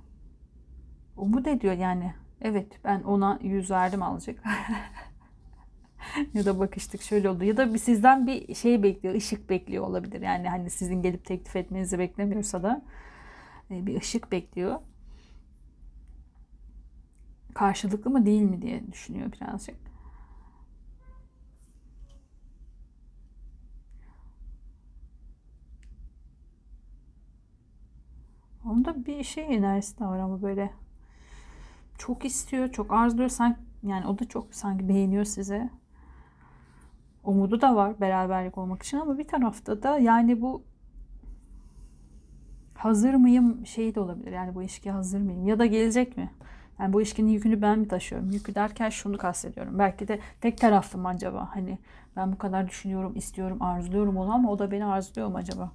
umut 1.17 1.47
ediyor 1.47 1.75
yani 1.75 2.15
evet 2.43 2.67
ben 2.85 3.03
ona 3.03 3.39
yüz 3.43 3.71
verdim 3.71 4.03
alacak. 4.03 4.43
Ya 6.35 6.45
da 6.47 6.59
bakıştık 6.59 7.03
şöyle 7.03 7.29
oldu. 7.31 7.45
Ya 7.45 7.57
da 7.57 7.75
bir 7.75 7.79
sizden 7.79 8.27
bir 8.27 8.55
şey 8.55 8.83
bekliyor 8.83 9.15
ışık 9.15 9.51
bekliyor 9.51 9.85
olabilir. 9.87 10.21
Yani 10.23 10.49
hani 10.49 10.71
sizin 10.71 11.03
gelip 11.03 11.25
teklif 11.25 11.57
etmenizi 11.57 11.99
beklemiyorsa 11.99 12.63
da 12.63 12.83
e, 13.73 13.87
bir 13.87 14.01
ışık 14.01 14.33
bekliyor. 14.33 14.77
Karşılıklı 17.55 18.11
mı 18.11 18.27
değil 18.27 18.43
mi 18.43 18.63
diye 18.63 18.93
düşünüyor 18.93 19.33
birazcık. 19.33 19.77
Onda 28.65 29.07
bir 29.07 29.25
şey 29.25 29.45
enerjisi 29.55 29.99
de 29.99 30.05
var 30.05 30.19
ama 30.19 30.43
böyle 30.43 30.71
çok 31.99 32.25
istiyor, 32.25 32.69
çok 32.69 32.93
arzuluyor. 32.93 33.29
Sanki, 33.29 33.61
yani 33.83 34.07
o 34.07 34.19
da 34.19 34.25
çok 34.25 34.55
sanki 34.55 34.89
beğeniyor 34.89 35.25
size. 35.25 35.71
Umudu 37.25 37.61
da 37.61 37.77
var 37.77 38.01
beraberlik 38.01 38.59
olmak 38.59 38.83
için 38.83 38.99
ama 38.99 39.19
bir 39.19 39.29
tarafta 39.29 39.83
da 39.83 39.99
yani 39.99 40.41
bu 40.41 40.63
hazır 42.75 43.15
mıyım 43.15 43.67
şeyi 43.67 43.95
de 43.95 44.01
olabilir. 44.01 44.33
Yani 44.33 44.55
bu 44.55 44.63
ilişkiye 44.63 44.95
hazır 44.95 45.21
mıyım? 45.21 45.47
Ya 45.47 45.59
da 45.59 45.67
gelecek 45.67 46.17
mi? 46.17 46.31
Yani 46.81 46.93
bu 46.93 47.01
ilişkinin 47.01 47.31
yükünü 47.31 47.63
ben 47.63 47.79
mi 47.79 47.89
taşıyorum? 47.89 48.31
Yükü 48.31 48.55
derken 48.55 48.89
şunu 48.89 49.19
kastediyorum. 49.19 49.79
Belki 49.79 50.09
de 50.09 50.21
tek 50.41 50.59
taraflı 50.59 50.99
mı 50.99 51.09
acaba? 51.09 51.49
Hani 51.55 51.79
ben 52.17 52.33
bu 52.33 52.39
kadar 52.39 52.69
düşünüyorum, 52.69 53.17
istiyorum, 53.17 53.63
arzuluyorum 53.63 54.17
onu 54.17 54.33
ama 54.33 54.51
o 54.51 54.59
da 54.59 54.71
beni 54.71 54.85
arzuluyor 54.85 55.29
mu 55.29 55.37
acaba? 55.37 55.73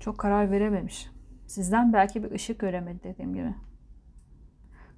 Çok 0.00 0.18
karar 0.18 0.50
verememiş. 0.50 1.10
Sizden 1.46 1.92
belki 1.92 2.22
bir 2.22 2.30
ışık 2.30 2.58
göremedi 2.58 3.00
dediğim 3.04 3.34
gibi. 3.34 3.54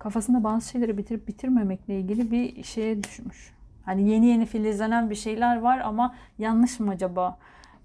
Kafasında 0.05 0.45
bazı 0.45 0.69
şeyleri 0.69 0.99
bitirip 0.99 1.29
bitirmemekle 1.29 2.01
ilgili 2.01 2.31
bir 2.31 2.63
şeye 2.63 3.05
düşmüş. 3.05 3.55
Hani 3.85 4.11
yeni 4.11 4.27
yeni 4.27 4.47
filizlenen 4.47 5.11
bir 5.11 5.15
şeyler 5.15 5.61
var 5.61 5.79
ama 5.79 6.15
yanlış 6.39 6.81
mı 6.81 6.91
acaba 6.91 7.39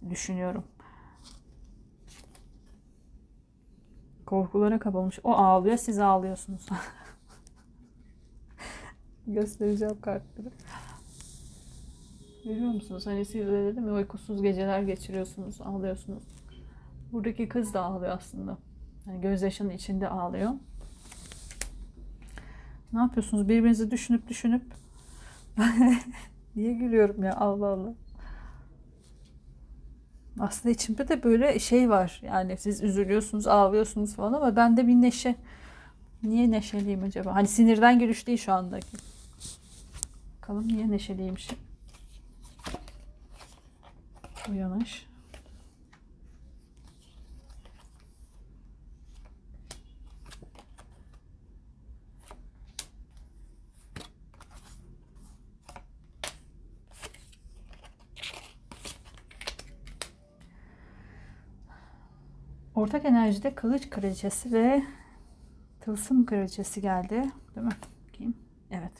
düşünüyorum. 0.09 0.63
Korkulara 4.25 4.79
kapılmış. 4.79 5.19
O 5.23 5.33
ağlıyor, 5.33 5.77
siz 5.77 5.99
ağlıyorsunuz. 5.99 6.69
Göstereceğim 9.27 10.01
kartları. 10.01 10.51
Görüyor 12.45 12.71
musunuz? 12.71 13.07
Hani 13.07 13.25
siz 13.25 13.47
de 13.47 13.65
dedim 13.65 13.87
ya 13.87 13.93
uykusuz 13.93 14.41
geceler 14.41 14.81
geçiriyorsunuz, 14.81 15.61
ağlıyorsunuz. 15.61 16.23
Buradaki 17.11 17.49
kız 17.49 17.73
da 17.73 17.81
ağlıyor 17.81 18.17
aslında. 18.17 18.57
Yani 19.07 19.21
gözyaşının 19.21 19.69
içinde 19.69 20.09
ağlıyor. 20.09 20.51
Ne 22.93 22.99
yapıyorsunuz? 22.99 23.49
Birbirinizi 23.49 23.91
düşünüp 23.91 24.27
düşünüp 24.27 24.63
Niye 26.55 26.73
gülüyorum 26.73 27.23
ya 27.23 27.35
Allah 27.35 27.67
Allah. 27.67 27.93
Aslında 30.39 30.73
içimde 30.73 31.07
de 31.07 31.23
böyle 31.23 31.59
şey 31.59 31.89
var. 31.89 32.21
Yani 32.23 32.57
siz 32.57 32.83
üzülüyorsunuz, 32.83 33.47
ağlıyorsunuz 33.47 34.15
falan 34.15 34.33
ama 34.33 34.55
bende 34.55 34.87
bir 34.87 34.95
neşe. 34.95 35.35
Niye 36.23 36.51
neşeliyim 36.51 37.03
acaba? 37.03 37.35
Hani 37.35 37.47
sinirden 37.47 37.99
gülüş 37.99 38.27
değil 38.27 38.37
şu 38.37 38.53
andaki. 38.53 38.97
Bakalım 40.41 40.67
niye 40.67 40.91
neşeliymişim. 40.91 41.57
Uyanış. 44.49 45.08
Ortak 62.79 63.05
enerjide 63.05 63.55
kılıç 63.55 63.89
kraliçesi 63.89 64.51
ve 64.51 64.83
tılsım 65.79 66.25
kraliçesi 66.25 66.81
geldi. 66.81 67.23
Değil 67.55 67.67
mi? 67.67 67.73
Bakayım. 68.07 68.35
Evet. 68.71 68.91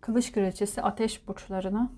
Kılıç 0.00 0.32
kraliçesi 0.32 0.82
ateş 0.82 1.28
burçlarına, 1.28 1.90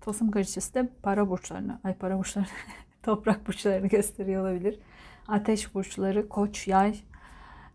tılsım 0.00 0.30
kraliçesi 0.30 0.74
de 0.74 0.88
para 1.02 1.30
burçlarına, 1.30 1.80
ay 1.84 1.94
para 1.94 2.18
burçlarına, 2.18 2.48
toprak 3.02 3.46
burçlarını 3.46 3.86
gösteriyor 3.86 4.42
olabilir. 4.42 4.80
Ateş 5.28 5.74
burçları 5.74 6.28
koç, 6.28 6.68
yay 6.68 7.00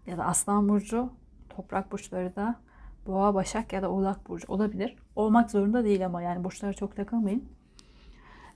ya 0.08 0.18
da 0.18 0.26
aslan 0.26 0.70
burcu, 0.70 1.14
toprak 1.50 1.92
burçları 1.92 2.36
da 2.36 2.60
boğa, 3.08 3.34
başak 3.34 3.74
ya 3.74 3.82
da 3.82 3.92
oğlak 3.92 4.30
burcu 4.30 4.54
olabilir. 4.54 4.96
Olmak 5.16 5.52
zorunda 5.52 5.84
değil 5.84 6.06
ama 6.06 6.22
yani 6.22 6.44
burçlara 6.44 6.74
çok 6.74 6.96
takılmayın. 6.96 7.44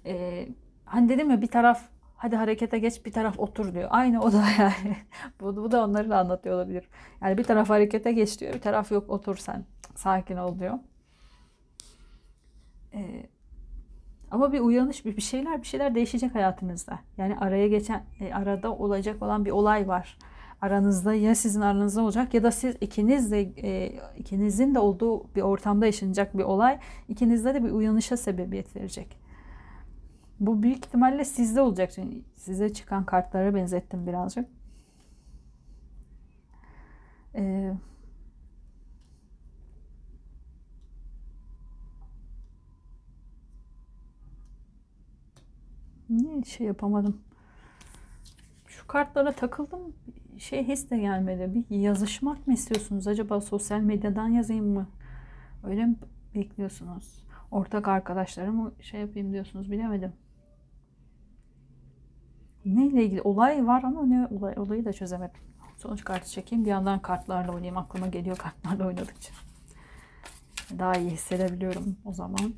Ee, 0.06 0.50
hani 0.86 1.10
dedim 1.10 1.32
ya 1.32 1.42
bir 1.42 1.48
taraf 1.48 1.95
hadi 2.16 2.36
harekete 2.36 2.80
geç 2.80 3.06
bir 3.06 3.12
taraf 3.12 3.40
otur 3.40 3.74
diyor. 3.74 3.88
Aynı 3.92 4.22
o 4.22 4.32
da 4.34 4.44
yani. 4.60 4.98
bu, 5.42 5.56
bu 5.56 5.72
da 5.72 5.86
onları 5.86 6.10
da 6.10 6.18
anlatıyor 6.18 6.56
olabilir. 6.56 6.90
Yani 7.22 7.38
bir 7.38 7.44
taraf 7.44 7.70
harekete 7.70 8.12
geç 8.12 8.42
diyor 8.42 8.54
bir 8.54 8.62
taraf 8.62 8.92
yok 8.92 9.10
otur 9.10 9.38
sen 9.38 9.66
sakin 9.96 10.38
ol 10.38 10.60
diyor. 10.60 10.80
Ee, 12.94 13.30
ama 14.32 14.54
bir 14.54 14.60
uyanış 14.60 15.06
bir 15.06 15.22
şeyler 15.22 15.62
bir 15.62 15.68
şeyler 15.68 15.96
değişecek 15.96 16.36
hayatınızda. 16.36 17.00
Yani 17.18 17.38
araya 17.38 17.68
geçen 17.68 18.04
e, 18.20 18.34
arada 18.34 18.76
olacak 18.76 19.24
olan 19.24 19.46
bir 19.46 19.52
olay 19.52 19.88
var. 19.88 20.18
Aranızda 20.62 21.14
ya 21.14 21.36
sizin 21.36 21.62
aranızda 21.62 22.02
olacak 22.02 22.34
ya 22.34 22.44
da 22.44 22.52
siz 22.52 22.76
ikiniz 22.82 23.32
de 23.32 23.42
e, 23.42 24.00
ikinizin 24.18 24.76
de 24.76 24.80
olduğu 24.80 25.36
bir 25.36 25.42
ortamda 25.42 25.86
yaşanacak 25.86 26.38
bir 26.38 26.44
olay 26.44 26.80
ikinizde 27.10 27.54
de 27.54 27.64
bir 27.64 27.72
uyanışa 27.72 28.18
sebebiyet 28.18 28.76
verecek. 28.76 29.25
Bu 30.40 30.64
büyük 30.64 30.86
ihtimalle 30.86 31.26
sizde 31.26 31.62
olacak. 31.62 31.92
Çünkü 31.92 32.22
size 32.36 32.74
çıkan 32.74 33.06
kartlara 33.06 33.56
benzettim 33.56 34.08
birazcık. 34.08 34.50
Ee, 37.36 37.74
niye 46.10 46.44
şey 46.44 46.68
yapamadım? 46.68 47.22
Şu 48.68 48.88
kartlara 48.88 49.32
takıldım. 49.32 49.82
Şey 50.38 50.68
his 50.68 50.90
de 50.90 50.98
gelmedi. 50.98 51.66
Bir 51.72 51.78
yazışmak 51.80 52.48
mı 52.48 52.54
istiyorsunuz? 52.54 53.08
Acaba 53.08 53.42
sosyal 53.42 53.80
medyadan 53.80 54.28
yazayım 54.28 54.68
mı? 54.74 54.88
Öyle 55.64 55.86
mi 55.86 55.96
bekliyorsunuz? 56.36 57.26
Ortak 57.52 57.88
arkadaşlarımı 57.88 58.74
şey 58.82 59.02
yapayım 59.02 59.34
diyorsunuz 59.34 59.72
bilemedim. 59.72 60.14
Neyle 62.66 63.06
ilgili 63.06 63.22
olay 63.22 63.68
var 63.68 63.84
ama 63.84 64.06
ne 64.06 64.28
olay, 64.28 64.54
olayı 64.58 64.86
da 64.86 64.94
çözemedim. 64.94 65.42
Sonuç 65.78 66.04
kartı 66.04 66.30
çekeyim 66.30 66.66
bir 66.66 66.70
yandan 66.70 67.00
kartlarla 67.00 67.52
oynayayım. 67.52 67.78
Aklıma 67.78 68.08
geliyor 68.08 68.38
kartlarla 68.38 68.88
oynadıkça. 68.88 69.34
Daha 70.80 70.96
iyi 70.96 71.10
hissedebiliyorum 71.10 71.98
o 72.06 72.14
zaman. 72.14 72.54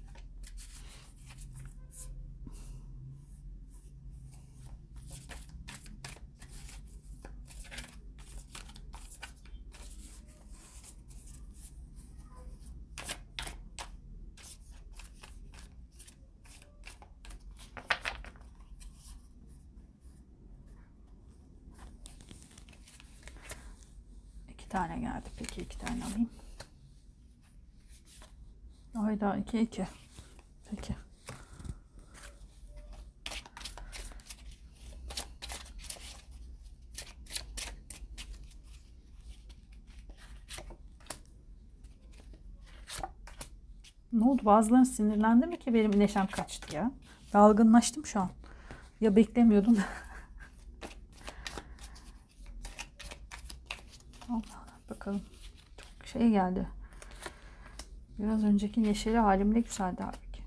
2 29.47 29.60
2. 29.60 29.88
Peki. 30.69 30.95
Ne 44.13 44.23
oldu? 44.25 44.45
Bazıları 44.45 44.86
sinirlendi 44.86 45.47
mi 45.47 45.60
ki 45.60 45.73
benim 45.73 45.99
neşem 45.99 46.27
kaçtı 46.27 46.75
ya. 46.75 46.91
Dalgınlaştım 47.33 48.05
şu 48.05 48.19
an. 48.19 48.29
Ya 49.01 49.15
beklemiyordum. 49.15 49.77
Allah 54.29 54.41
Allah 54.55 54.79
bakalım. 54.89 55.21
Çok 55.77 56.07
şey 56.07 56.29
geldi. 56.29 56.76
Biraz 58.19 58.43
önceki 58.43 58.84
neşeli 58.84 59.17
halim 59.17 59.53
ne 59.53 59.60
güzeldi 59.60 59.97
halbuki. 59.99 60.41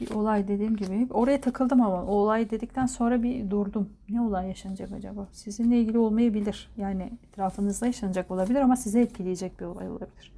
Bir 0.00 0.10
olay 0.10 0.48
dediğim 0.48 0.76
gibi. 0.76 1.06
Oraya 1.10 1.40
takıldım 1.40 1.80
ama 1.80 2.02
o 2.04 2.14
olay 2.14 2.50
dedikten 2.50 2.86
sonra 2.86 3.22
bir 3.22 3.50
durdum. 3.50 3.88
Ne 4.08 4.20
olay 4.20 4.48
yaşanacak 4.48 4.92
acaba? 4.92 5.28
Sizinle 5.32 5.80
ilgili 5.80 5.98
olmayabilir. 5.98 6.70
Yani 6.76 7.18
etrafınızda 7.28 7.86
yaşanacak 7.86 8.30
olabilir 8.30 8.60
ama 8.60 8.76
sizi 8.76 9.00
etkileyecek 9.00 9.60
bir 9.60 9.64
olay 9.64 9.88
olabilir. 9.88 10.32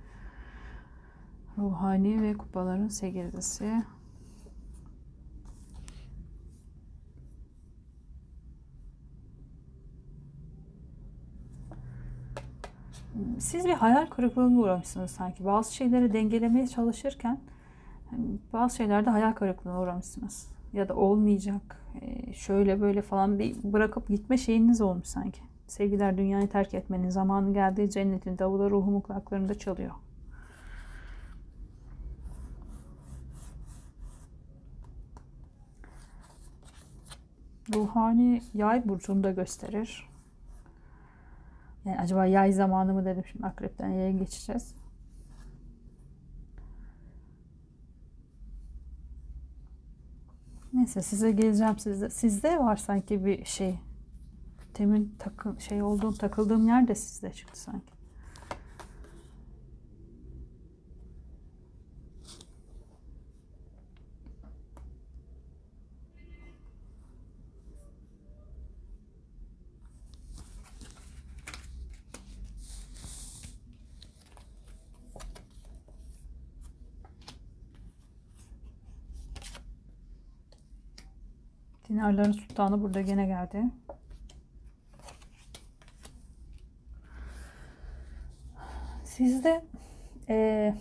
Ruhani 1.58 2.22
ve 2.22 2.34
kupaların 2.34 2.88
sekizlisi. 2.88 3.82
Siz 13.38 13.64
bir 13.64 13.72
hayal 13.72 14.06
kırıklığına 14.06 14.60
uğramışsınız 14.60 15.10
sanki. 15.10 15.44
Bazı 15.44 15.74
şeyleri 15.74 16.12
dengelemeye 16.12 16.66
çalışırken 16.66 17.38
hani 18.10 18.24
bazı 18.52 18.76
şeylerde 18.76 19.10
hayal 19.10 19.32
kırıklığına 19.32 19.80
uğramışsınız. 19.80 20.48
Ya 20.72 20.88
da 20.88 20.94
olmayacak, 20.96 21.84
e, 22.00 22.32
şöyle 22.32 22.80
böyle 22.80 23.02
falan 23.02 23.38
bir 23.38 23.56
bırakıp 23.62 24.08
gitme 24.08 24.36
şeyiniz 24.38 24.80
olmuş 24.80 25.06
sanki. 25.06 25.40
Sevgiler 25.66 26.18
dünyayı 26.18 26.48
terk 26.48 26.74
etmenin 26.74 27.10
zamanı 27.10 27.52
geldiği 27.52 27.90
cennetin 27.90 28.38
davula 28.38 28.70
ruhu 28.70 28.90
mutlaklarında 28.90 29.58
çalıyor. 29.58 29.92
Ruhani 37.74 38.42
yay 38.54 38.88
burcunda 38.88 39.30
gösterir. 39.30 40.13
Yani 41.84 41.98
acaba 42.00 42.26
yay 42.26 42.52
zamanı 42.52 42.94
mı 42.94 43.04
dedim 43.04 43.24
şimdi 43.32 43.46
akrepten 43.46 43.88
yaya 43.88 44.10
geçeceğiz. 44.10 44.74
Neyse 50.72 51.02
size 51.02 51.32
geleceğim 51.32 51.78
sizde. 51.78 52.10
Sizde 52.10 52.58
var 52.58 52.76
sanki 52.76 53.24
bir 53.24 53.44
şey. 53.44 53.78
Temin 54.74 55.16
takı, 55.18 55.56
şey 55.60 55.82
olduğum 55.82 56.12
takıldığım 56.12 56.68
yer 56.68 56.88
de 56.88 56.94
sizde 56.94 57.32
çıktı 57.32 57.60
sanki. 57.60 57.93
Dinarların 81.94 82.32
sultanı 82.32 82.82
burada 82.82 83.00
gene 83.00 83.26
geldi. 83.26 83.64
Sizde 89.04 89.64
e, 90.28 90.74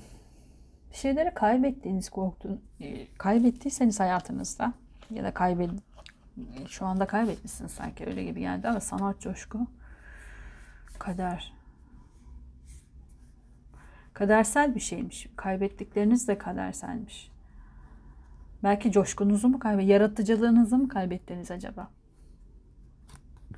bir 0.92 0.98
şeyleri 0.98 1.34
kaybettiğiniz 1.34 2.10
korktuğun, 2.10 2.62
e, 2.80 3.08
kaybettiyseniz 3.18 4.00
hayatınızda 4.00 4.74
ya 5.10 5.24
da 5.24 5.34
kaybet 5.34 5.70
şu 6.68 6.86
anda 6.86 7.08
kaybetmişsiniz 7.08 7.72
sanki 7.72 8.06
öyle 8.06 8.24
gibi 8.24 8.40
geldi 8.40 8.68
ama 8.68 8.80
sanat 8.80 9.22
coşku 9.22 9.68
kader 11.00 11.54
kadersel 14.14 14.76
bir 14.76 14.80
şeymiş. 14.80 15.28
Kaybettikleriniz 15.36 16.28
de 16.28 16.38
kaderselmiş. 16.38 17.33
Belki 18.64 18.92
coşkunuzu 18.92 19.50
mu 19.50 19.60
kaybettiniz? 19.60 19.92
Yaratıcılığınızı 19.92 20.78
mı 20.78 20.88
kaybettiniz 20.88 21.52
acaba? 21.52 21.90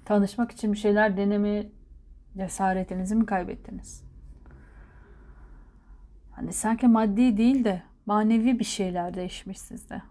Tanışmak 0.06 0.52
için 0.52 0.74
bir 0.74 0.78
şeyler 0.78 1.18
deneme 1.18 1.68
cesaretinizi 2.38 3.16
mi 3.16 3.26
kaybettiniz? 3.26 4.04
Hani 6.32 6.54
sanki 6.54 6.88
maddi 6.88 7.38
değil 7.38 7.64
de 7.64 7.84
manevi 8.06 8.60
bir 8.60 8.66
şeyler 8.66 9.14
değişmiş 9.14 9.60
sizde. 9.60 10.02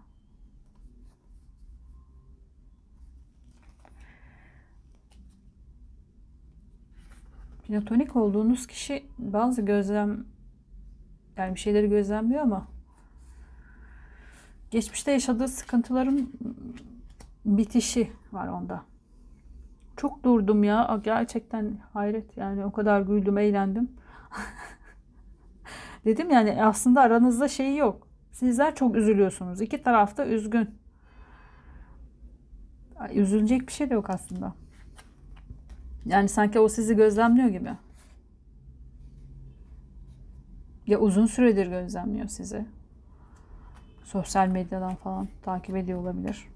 Platonik 7.67 8.15
olduğunuz 8.15 8.67
kişi 8.67 9.05
bazı 9.17 9.61
gözlem 9.61 10.25
yani 11.37 11.55
bir 11.55 11.59
şeyleri 11.59 11.89
gözlemliyor 11.89 12.41
ama 12.41 12.74
geçmişte 14.71 15.11
yaşadığı 15.11 15.47
sıkıntıların 15.47 16.29
bitişi 17.45 18.11
var 18.31 18.47
onda. 18.47 18.85
Çok 19.97 20.23
durdum 20.23 20.63
ya. 20.63 21.01
Gerçekten 21.03 21.77
hayret 21.93 22.37
yani 22.37 22.65
o 22.65 22.71
kadar 22.71 23.01
güldüm, 23.01 23.37
eğlendim. 23.37 23.91
Dedim 26.05 26.29
yani 26.29 26.65
aslında 26.65 27.01
aranızda 27.01 27.47
şey 27.47 27.75
yok. 27.75 28.07
Sizler 28.31 28.75
çok 28.75 28.95
üzülüyorsunuz. 28.95 29.61
İki 29.61 29.83
tarafta 29.83 30.25
üzgün. 30.25 30.69
Üzülecek 33.13 33.67
bir 33.67 33.71
şey 33.71 33.89
de 33.89 33.93
yok 33.93 34.09
aslında. 34.09 34.53
Yani 36.05 36.29
sanki 36.29 36.59
o 36.59 36.69
sizi 36.69 36.95
gözlemliyor 36.95 37.49
gibi. 37.49 37.69
Ya 40.87 40.99
uzun 40.99 41.25
süredir 41.25 41.67
gözlemliyor 41.67 42.27
sizi. 42.27 42.65
Sosyal 44.05 44.47
medyadan 44.47 44.95
falan 44.95 45.27
takip 45.43 45.75
ediyor 45.75 45.99
olabilir. 45.99 46.47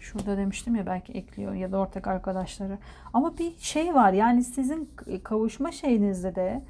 Şurada 0.00 0.36
demiştim 0.36 0.76
ya 0.76 0.86
belki 0.86 1.12
ekliyor 1.12 1.54
ya 1.54 1.72
da 1.72 1.78
ortak 1.78 2.06
arkadaşları. 2.06 2.78
Ama 3.12 3.38
bir 3.38 3.56
şey 3.58 3.94
var 3.94 4.12
yani 4.12 4.44
sizin 4.44 4.90
kavuşma 5.24 5.72
şeyinizde 5.72 6.34
de 6.34 6.62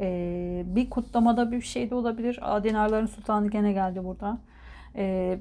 e, 0.00 0.62
bir 0.66 0.90
kutlamada 0.90 1.52
bir 1.52 1.60
şey 1.60 1.90
de 1.90 1.94
olabilir. 1.94 2.38
Adinarların 2.42 3.06
Sultanı 3.06 3.50
gene 3.50 3.72
geldi 3.72 4.04
burada. 4.04 4.38
E, 4.96 5.38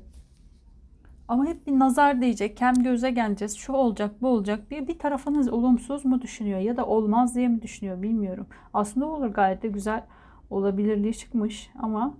ama 1.28 1.46
hep 1.46 1.68
bir 1.68 1.80
nazar 1.80 2.22
diyecek, 2.22 2.58
kem 2.58 2.74
göze 2.74 3.12
geleceğiz, 3.12 3.56
şu 3.58 3.74
olacak, 3.74 4.12
bu 4.22 4.28
olacak. 4.28 4.72
Bir, 4.72 4.88
bir 4.88 5.00
tarafınız 5.00 5.50
olumsuz 5.50 6.06
mu 6.06 6.22
düşünüyor 6.22 6.60
ya 6.60 6.78
da 6.78 6.86
olmaz 6.86 7.36
diye 7.36 7.48
mi 7.48 7.62
düşünüyor 7.62 8.02
bilmiyorum. 8.02 8.48
Aslında 8.74 9.06
olur 9.06 9.28
gayet 9.28 9.64
de 9.64 9.68
güzel 9.68 10.04
olabilirliği 10.50 11.14
çıkmış 11.14 11.70
ama 11.80 12.14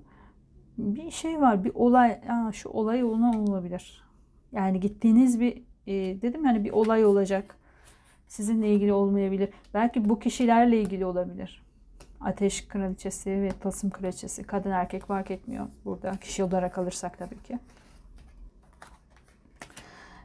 bir 0.78 1.12
şey 1.12 1.42
var, 1.42 1.64
bir 1.64 1.72
olay, 1.76 2.12
aa, 2.30 2.52
şu 2.52 2.70
olay 2.70 3.04
ona 3.04 3.42
olabilir. 3.42 4.04
Yani 4.52 4.80
gittiğiniz 4.80 5.40
bir 5.40 5.64
e, 5.88 6.22
dedim 6.22 6.46
yani 6.46 6.64
bir 6.64 6.72
olay 6.72 7.06
olacak. 7.06 7.56
Sizinle 8.28 8.74
ilgili 8.74 8.94
olmayabilir. 8.94 9.50
Belki 9.74 10.10
bu 10.10 10.20
kişilerle 10.20 10.82
ilgili 10.82 11.06
olabilir. 11.06 11.64
Ateş 12.22 12.68
kraliçesi 12.68 13.30
ve 13.30 13.50
tılsım 13.50 13.90
kraliçesi. 13.90 14.44
Kadın 14.44 14.72
erkek 14.72 15.06
fark 15.06 15.32
etmiyor. 15.32 15.68
Burada 15.86 16.12
kişi 16.12 16.44
olarak 16.44 16.78
alırsak 16.78 17.18
tabii 17.18 17.44
ki. 17.44 17.60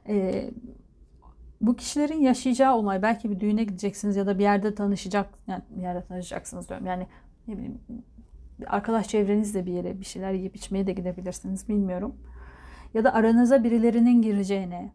Ee, 0.08 0.50
bu 1.60 1.76
kişilerin 1.76 2.20
yaşayacağı 2.20 2.74
olay 2.76 3.02
belki 3.02 3.30
bir 3.30 3.40
düğüne 3.40 3.64
gideceksiniz 3.64 4.16
ya 4.16 4.26
da 4.26 4.38
bir 4.38 4.42
yerde 4.42 4.74
tanışacak 4.74 5.28
yani 5.46 5.62
bir 5.70 5.82
yerde 5.82 6.04
tanışacaksınız 6.04 6.68
diyorum. 6.68 6.86
Yani 6.86 7.06
ne 7.48 7.54
bileyim 7.56 7.80
arkadaş 8.68 9.08
çevrenizle 9.08 9.66
bir 9.66 9.72
yere 9.72 10.00
bir 10.00 10.04
şeyler 10.04 10.32
yiyip 10.32 10.56
içmeye 10.56 10.86
de 10.86 10.92
gidebilirsiniz 10.92 11.68
bilmiyorum. 11.68 12.16
Ya 12.94 13.04
da 13.04 13.14
aranıza 13.14 13.64
birilerinin 13.64 14.22
gireceğine 14.22 14.92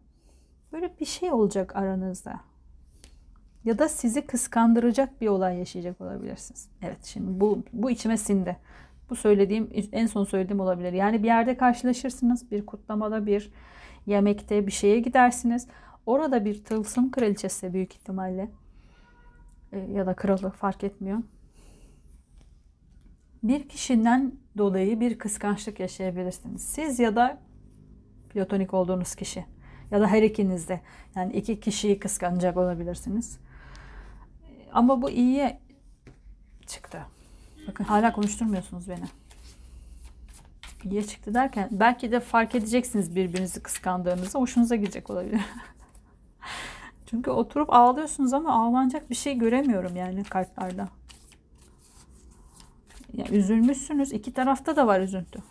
böyle 0.72 0.90
bir 1.00 1.04
şey 1.04 1.32
olacak 1.32 1.76
aranızda. 1.76 2.40
Ya 3.64 3.78
da 3.78 3.88
sizi 3.88 4.26
kıskandıracak 4.26 5.20
bir 5.20 5.28
olay 5.28 5.58
yaşayacak 5.58 6.00
olabilirsiniz. 6.00 6.68
Evet 6.82 7.04
şimdi 7.04 7.40
bu, 7.40 7.62
bu 7.72 7.90
içime 7.90 8.16
sindi. 8.16 8.56
Bu 9.10 9.16
söylediğim 9.16 9.70
en 9.92 10.06
son 10.06 10.24
söylediğim 10.24 10.60
olabilir. 10.60 10.92
Yani 10.92 11.22
bir 11.22 11.28
yerde 11.28 11.56
karşılaşırsınız. 11.56 12.50
Bir 12.50 12.66
kutlamada 12.66 13.26
bir 13.26 13.52
yemekte 14.06 14.66
bir 14.66 14.72
şeye 14.72 15.00
gidersiniz. 15.00 15.66
Orada 16.06 16.44
bir 16.44 16.64
tılsım 16.64 17.10
kraliçesi 17.10 17.72
büyük 17.72 17.94
ihtimalle 17.94 18.50
e, 19.72 19.78
ya 19.78 20.06
da 20.06 20.14
kralı 20.14 20.50
fark 20.50 20.84
etmiyor. 20.84 21.18
Bir 23.42 23.68
kişiden 23.68 24.32
dolayı 24.58 25.00
bir 25.00 25.18
kıskançlık 25.18 25.80
yaşayabilirsiniz. 25.80 26.62
Siz 26.62 26.98
ya 26.98 27.16
da 27.16 27.38
platonik 28.30 28.74
olduğunuz 28.74 29.14
kişi 29.14 29.44
ya 29.90 30.00
da 30.00 30.06
her 30.06 30.22
ikiniz 30.22 30.68
de 30.68 30.80
yani 31.16 31.32
iki 31.32 31.60
kişiyi 31.60 31.98
kıskanacak 31.98 32.56
olabilirsiniz. 32.56 33.38
Ama 34.72 35.02
bu 35.02 35.10
iyiye 35.10 35.60
çıktı. 36.66 37.06
Bakın 37.68 37.84
hala 37.84 38.12
konuşturmuyorsunuz 38.12 38.88
beni. 38.88 39.04
İyiye 40.84 41.06
çıktı 41.06 41.34
derken 41.34 41.68
belki 41.72 42.12
de 42.12 42.20
fark 42.20 42.54
edeceksiniz 42.54 43.16
birbirinizi 43.16 43.62
kıskandığınızı. 43.62 44.38
Hoşunuza 44.38 44.76
gidecek 44.76 45.10
olabilir. 45.10 45.40
Çünkü 47.06 47.30
oturup 47.30 47.72
ağlıyorsunuz 47.72 48.32
ama 48.32 48.52
ağlanacak 48.52 49.10
bir 49.10 49.14
şey 49.14 49.38
göremiyorum 49.38 49.96
yani 49.96 50.24
kartlarda. 50.24 50.88
Yani 53.12 53.36
üzülmüşsünüz. 53.36 54.12
İki 54.12 54.32
tarafta 54.32 54.76
da 54.76 54.86
var 54.86 55.00
üzüntü. 55.00 55.42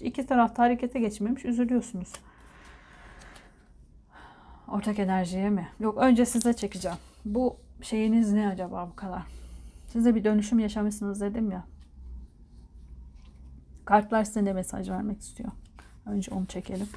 İki 0.00 0.26
tarafta 0.26 0.62
harekete 0.62 1.00
geçmemiş. 1.00 1.44
Üzülüyorsunuz. 1.44 2.12
Ortak 4.68 4.98
enerjiye 4.98 5.50
mi? 5.50 5.68
Yok 5.80 5.98
önce 5.98 6.26
size 6.26 6.52
çekeceğim. 6.52 6.98
Bu 7.24 7.56
şeyiniz 7.82 8.32
ne 8.32 8.48
acaba 8.48 8.88
bu 8.92 8.96
kadar? 8.96 9.22
Size 9.86 10.14
bir 10.14 10.24
dönüşüm 10.24 10.58
yaşamışsınız 10.58 11.20
dedim 11.20 11.50
ya. 11.50 11.64
Kartlar 13.84 14.24
size 14.24 14.44
ne 14.44 14.52
mesaj 14.52 14.90
vermek 14.90 15.20
istiyor? 15.20 15.50
Önce 16.06 16.34
onu 16.34 16.46
çekelim. 16.46 16.88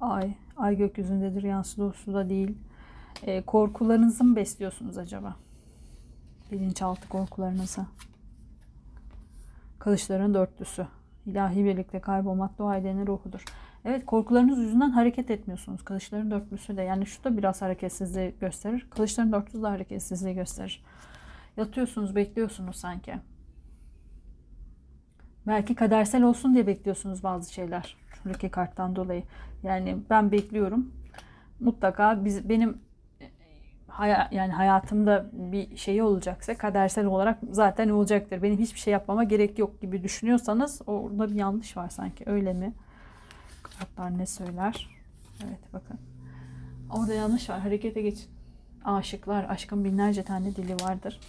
Ay, 0.00 0.34
ay 0.56 0.76
gökyüzündedir, 0.76 1.42
yansıda 1.42 1.92
suda 1.92 2.28
değil. 2.28 2.58
E, 3.22 3.42
korkularınızı 3.42 4.24
mı 4.24 4.36
besliyorsunuz 4.36 4.98
acaba? 4.98 5.36
Bilinçaltı 6.52 7.08
korkularınızı. 7.08 7.86
Kılıçların 9.78 10.34
dörtlüsü. 10.34 10.86
İlahi 11.26 11.64
birlikte 11.64 12.00
kaybolmak 12.00 12.58
dua 12.58 12.76
edenin 12.76 13.06
ruhudur. 13.06 13.44
Evet 13.84 14.06
korkularınız 14.06 14.58
yüzünden 14.58 14.90
hareket 14.90 15.30
etmiyorsunuz. 15.30 15.84
Kılıçların 15.84 16.30
dörtlüsü 16.30 16.76
de 16.76 16.82
yani 16.82 17.06
şu 17.06 17.24
da 17.24 17.36
biraz 17.36 17.62
hareketsizliği 17.62 18.34
gösterir. 18.40 18.86
Kılıçların 18.90 19.32
dörtlüsü 19.32 19.62
de 19.62 19.66
hareketsizliği 19.66 20.34
gösterir. 20.34 20.84
Yatıyorsunuz 21.56 22.16
bekliyorsunuz 22.16 22.76
sanki. 22.76 23.14
Belki 25.46 25.74
kadersel 25.74 26.22
olsun 26.22 26.54
diye 26.54 26.66
bekliyorsunuz 26.66 27.22
bazı 27.22 27.52
şeyler. 27.52 27.96
Şuradaki 28.14 28.48
karttan 28.48 28.96
dolayı. 28.96 29.22
Yani 29.62 29.98
ben 30.10 30.32
bekliyorum. 30.32 30.92
Mutlaka 31.60 32.24
biz 32.24 32.48
benim 32.48 32.78
haya, 33.90 34.28
yani 34.32 34.52
hayatımda 34.52 35.30
bir 35.32 35.76
şey 35.76 36.02
olacaksa 36.02 36.58
kadersel 36.58 37.06
olarak 37.06 37.38
zaten 37.50 37.88
olacaktır. 37.88 38.42
Benim 38.42 38.58
hiçbir 38.58 38.78
şey 38.80 38.92
yapmama 38.92 39.24
gerek 39.24 39.58
yok 39.58 39.80
gibi 39.80 40.02
düşünüyorsanız 40.02 40.82
orada 40.86 41.30
bir 41.30 41.34
yanlış 41.34 41.76
var 41.76 41.88
sanki. 41.88 42.24
Öyle 42.26 42.52
mi? 42.52 42.72
Kartlar 43.62 44.18
ne 44.18 44.26
söyler? 44.26 44.88
Evet 45.44 45.60
bakın. 45.72 45.98
Orada 46.90 47.14
yanlış 47.14 47.50
var. 47.50 47.60
Harekete 47.60 48.02
geç. 48.02 48.26
Aşıklar. 48.84 49.46
Aşkın 49.48 49.84
binlerce 49.84 50.22
tane 50.22 50.56
dili 50.56 50.74
vardır. 50.74 51.20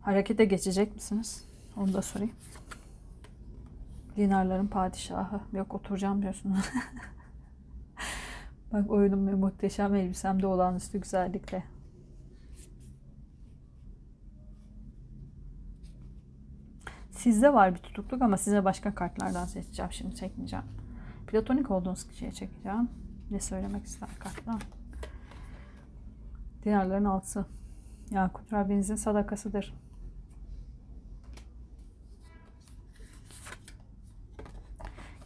Harekete 0.00 0.44
geçecek 0.44 0.94
misiniz? 0.94 1.44
Onu 1.76 1.94
da 1.94 2.02
sorayım. 2.02 2.34
Dinarların 4.16 4.66
padişahı. 4.66 5.40
Yok 5.52 5.74
oturacağım 5.74 6.22
diyorsunuz. 6.22 6.58
Bak 8.72 8.90
oyunum 8.90 9.26
ve 9.26 9.34
muhteşem 9.34 9.94
elbisemde 9.94 10.46
olağanüstü 10.46 11.00
güzellikte. 11.00 11.64
Sizde 17.10 17.54
var 17.54 17.74
bir 17.74 17.78
tutukluk 17.78 18.22
ama 18.22 18.36
size 18.36 18.64
başka 18.64 18.94
kartlardan 18.94 19.44
seçeceğim. 19.44 19.92
Şimdi 19.92 20.16
çekmeyeceğim. 20.16 20.64
Platonik 21.26 21.70
olduğunuz 21.70 22.08
kişiye 22.08 22.32
çekeceğim. 22.32 22.88
Ne 23.30 23.40
söylemek 23.40 23.84
ister 23.84 24.08
kartlar? 24.18 24.62
Dinarların 26.64 27.04
altısı. 27.04 27.44
Yakut 28.10 28.52
Rabbinizin 28.52 28.96
sadakasıdır. 28.96 29.74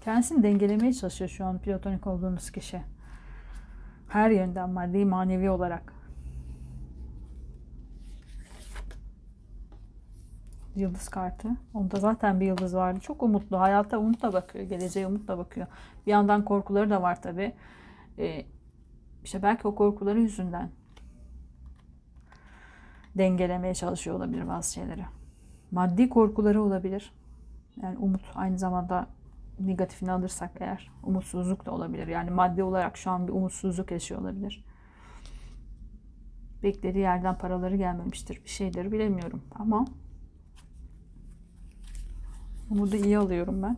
Kendisini 0.00 0.42
dengelemeye 0.42 0.92
çalışıyor 0.92 1.30
şu 1.30 1.44
an 1.44 1.58
platonik 1.58 2.06
olduğunuz 2.06 2.50
kişi. 2.50 2.93
Her 4.14 4.30
yönden 4.30 4.70
maddi 4.70 5.04
manevi 5.04 5.50
olarak. 5.50 5.92
Yıldız 10.76 11.08
kartı. 11.08 11.48
Onda 11.74 12.00
zaten 12.00 12.40
bir 12.40 12.46
yıldız 12.46 12.76
vardı. 12.76 13.00
Çok 13.00 13.22
umutlu. 13.22 13.60
Hayata 13.60 13.98
umutla 13.98 14.32
bakıyor. 14.32 14.64
Geleceğe 14.64 15.06
umutla 15.06 15.38
bakıyor. 15.38 15.66
Bir 16.06 16.10
yandan 16.10 16.44
korkuları 16.44 16.90
da 16.90 17.02
var 17.02 17.22
tabi. 17.22 17.52
Ee, 18.18 18.46
işte 19.24 19.42
belki 19.42 19.68
o 19.68 19.74
korkuları 19.74 20.20
yüzünden 20.20 20.70
dengelemeye 23.14 23.74
çalışıyor 23.74 24.16
olabilir 24.16 24.48
bazı 24.48 24.72
şeyleri. 24.72 25.04
Maddi 25.70 26.08
korkuları 26.08 26.62
olabilir. 26.62 27.12
Yani 27.82 27.98
umut 27.98 28.22
aynı 28.34 28.58
zamanda 28.58 29.06
negatifini 29.60 30.12
alırsak 30.12 30.50
eğer 30.60 30.90
umutsuzluk 31.02 31.66
da 31.66 31.70
olabilir. 31.70 32.06
Yani 32.06 32.30
maddi 32.30 32.62
olarak 32.62 32.96
şu 32.96 33.10
an 33.10 33.28
bir 33.28 33.32
umutsuzluk 33.32 33.90
yaşıyor 33.90 34.20
olabilir. 34.20 34.64
Beklediği 36.62 37.02
yerden 37.02 37.38
paraları 37.38 37.76
gelmemiştir. 37.76 38.44
Bir 38.44 38.50
şeyleri 38.50 38.92
bilemiyorum 38.92 39.42
ama 39.54 39.84
umudu 42.70 42.96
iyi 42.96 43.18
alıyorum 43.18 43.62
ben. 43.62 43.76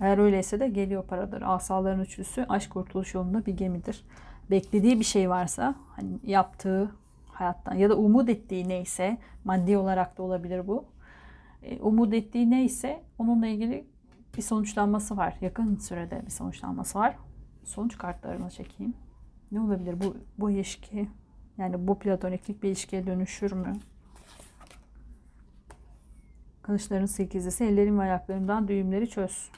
Eğer 0.00 0.18
öyleyse 0.18 0.60
de 0.60 0.68
geliyor 0.68 1.04
paradır. 1.04 1.42
Asaların 1.42 2.00
üçlüsü 2.00 2.46
aşk 2.48 2.70
kurtuluş 2.70 3.14
yolunda 3.14 3.46
bir 3.46 3.56
gemidir. 3.56 4.04
Beklediği 4.50 5.00
bir 5.00 5.04
şey 5.04 5.30
varsa 5.30 5.74
hani 5.96 6.18
yaptığı 6.26 6.90
hayattan 7.32 7.74
ya 7.74 7.90
da 7.90 7.96
umut 7.96 8.28
ettiği 8.28 8.68
neyse 8.68 9.18
maddi 9.44 9.76
olarak 9.76 10.18
da 10.18 10.22
olabilir 10.22 10.68
bu. 10.68 10.84
E, 11.62 11.80
umut 11.80 12.14
ettiği 12.14 12.50
neyse 12.50 13.02
onunla 13.18 13.46
ilgili 13.46 13.84
bir 14.36 14.42
sonuçlanması 14.42 15.16
var. 15.16 15.36
Yakın 15.40 15.76
sürede 15.76 16.22
bir 16.26 16.30
sonuçlanması 16.30 16.98
var. 16.98 17.16
Sonuç 17.64 17.98
kartlarını 17.98 18.50
çekeyim. 18.50 18.94
Ne 19.52 19.60
olabilir 19.60 20.00
bu, 20.00 20.16
bu 20.38 20.50
ilişki? 20.50 21.08
Yani 21.58 21.88
bu 21.88 21.98
platoniklik 21.98 22.62
bir 22.62 22.68
ilişkiye 22.68 23.06
dönüşür 23.06 23.52
mü? 23.52 23.72
Kılıçların 26.62 27.06
sekizlisi 27.06 27.64
ellerim 27.64 27.98
ve 27.98 28.02
ayaklarımdan 28.02 28.68
düğümleri 28.68 29.10
çöz. 29.10 29.50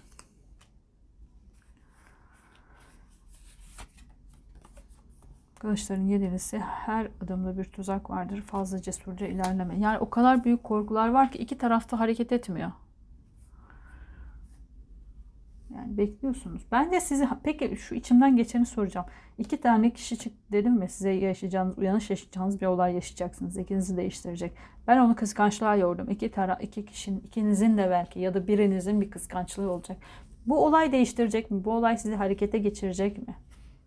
Kılıçların 5.59 6.07
yedilisi 6.07 6.59
her 6.59 7.09
adımda 7.25 7.59
bir 7.59 7.65
tuzak 7.65 8.11
vardır. 8.11 8.41
Fazla 8.41 8.83
cesurca 8.83 9.27
ilerleme. 9.27 9.79
Yani 9.79 9.99
o 9.99 10.11
kadar 10.11 10.45
büyük 10.45 10.65
korkular 10.65 11.09
var 11.09 11.33
ki 11.33 11.39
iki 11.39 11.59
tarafta 11.59 12.01
hareket 12.01 12.33
etmiyor. 12.33 12.73
Yani 15.77 15.97
bekliyorsunuz. 15.97 16.63
Ben 16.73 16.93
de 16.93 17.01
sizi 17.01 17.29
peki 17.43 17.77
şu 17.77 17.95
içimden 17.95 18.37
geçeni 18.37 18.67
soracağım. 18.67 19.07
İki 19.39 19.61
tane 19.61 19.91
kişi 19.93 20.19
çıktı 20.19 20.53
dedim 20.53 20.73
mi 20.73 20.89
size 20.89 21.11
yaşayacağınız, 21.11 21.79
uyanış 21.79 22.11
yaşayacağınız 22.11 22.61
bir 22.61 22.67
olay 22.67 22.95
yaşayacaksınız. 22.95 23.57
İkinizi 23.57 23.97
değiştirecek. 23.97 24.53
Ben 24.87 24.99
onu 24.99 25.17
kıskançlığa 25.17 25.77
yordum. 25.77 26.11
İki 26.11 26.31
tara 26.31 26.55
iki 26.55 26.87
kişinin, 26.87 27.21
ikinizin 27.21 27.79
de 27.79 27.91
belki 27.91 28.21
ya 28.21 28.35
da 28.35 28.47
birinizin 28.47 29.01
bir 29.01 29.11
kıskançlığı 29.11 29.71
olacak. 29.71 29.99
Bu 30.47 30.65
olay 30.67 30.93
değiştirecek 30.93 31.51
mi? 31.51 31.65
Bu 31.65 31.73
olay 31.73 31.99
sizi 31.99 32.15
harekete 32.15 32.59
geçirecek 32.59 33.29
mi? 33.29 33.37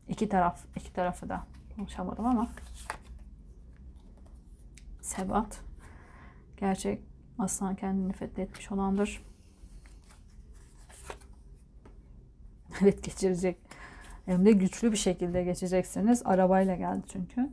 İki 0.09 0.29
taraf, 0.29 0.65
iki 0.75 0.93
tarafı 0.93 1.29
da 1.29 1.43
konuşamadım 1.75 2.25
ama. 2.25 2.47
Sebat. 5.01 5.59
Gerçek 6.57 7.01
aslan 7.39 7.75
kendini 7.75 8.13
fethetmiş 8.13 8.71
olandır. 8.71 9.34
Evet 12.81 13.03
geçirecek. 13.03 13.57
Hem 14.25 14.45
de 14.45 14.51
güçlü 14.51 14.91
bir 14.91 14.97
şekilde 14.97 15.43
geçeceksiniz. 15.43 16.21
Arabayla 16.25 16.75
geldi 16.75 17.03
çünkü. 17.11 17.49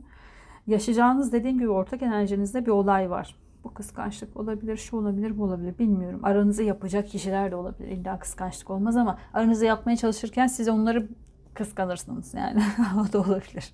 Yaşayacağınız 0.67 1.31
dediğim 1.31 1.59
gibi 1.59 1.69
ortak 1.69 2.01
enerjinizde 2.01 2.65
bir 2.65 2.71
olay 2.71 3.09
var. 3.09 3.35
Bu 3.63 3.73
kıskançlık 3.73 4.37
olabilir, 4.37 4.77
şu 4.77 4.97
olabilir, 4.97 5.37
bu 5.37 5.43
olabilir 5.43 5.77
bilmiyorum. 5.79 6.19
Aranızı 6.23 6.63
yapacak 6.63 7.09
kişiler 7.09 7.51
de 7.51 7.55
olabilir. 7.55 7.87
İlla 7.87 8.19
kıskançlık 8.19 8.69
olmaz 8.69 8.97
ama 8.97 9.17
aranızı 9.33 9.65
yapmaya 9.65 9.97
çalışırken 9.97 10.47
siz 10.47 10.67
onları 10.67 11.07
kıskanırsınız 11.53 12.33
yani. 12.33 12.63
o 13.01 13.13
da 13.13 13.19
olabilir. 13.19 13.73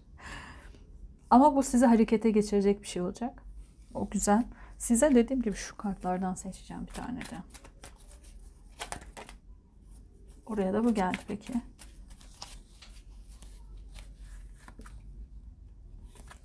Ama 1.30 1.56
bu 1.56 1.64
sizi 1.64 1.86
harekete 1.86 2.32
geçirecek 2.32 2.82
bir 2.82 2.88
şey 2.88 3.02
olacak. 3.02 3.44
O 3.94 4.10
güzel. 4.10 4.44
Size 4.78 5.16
dediğim 5.16 5.42
gibi 5.42 5.56
şu 5.56 5.78
kartlardan 5.78 6.34
seçeceğim 6.34 6.88
bir 6.88 6.94
tane 6.94 7.20
de. 7.20 7.36
Oraya 10.50 10.74
da 10.74 10.84
bu 10.84 10.94
geldi 10.94 11.18
peki. 11.28 11.54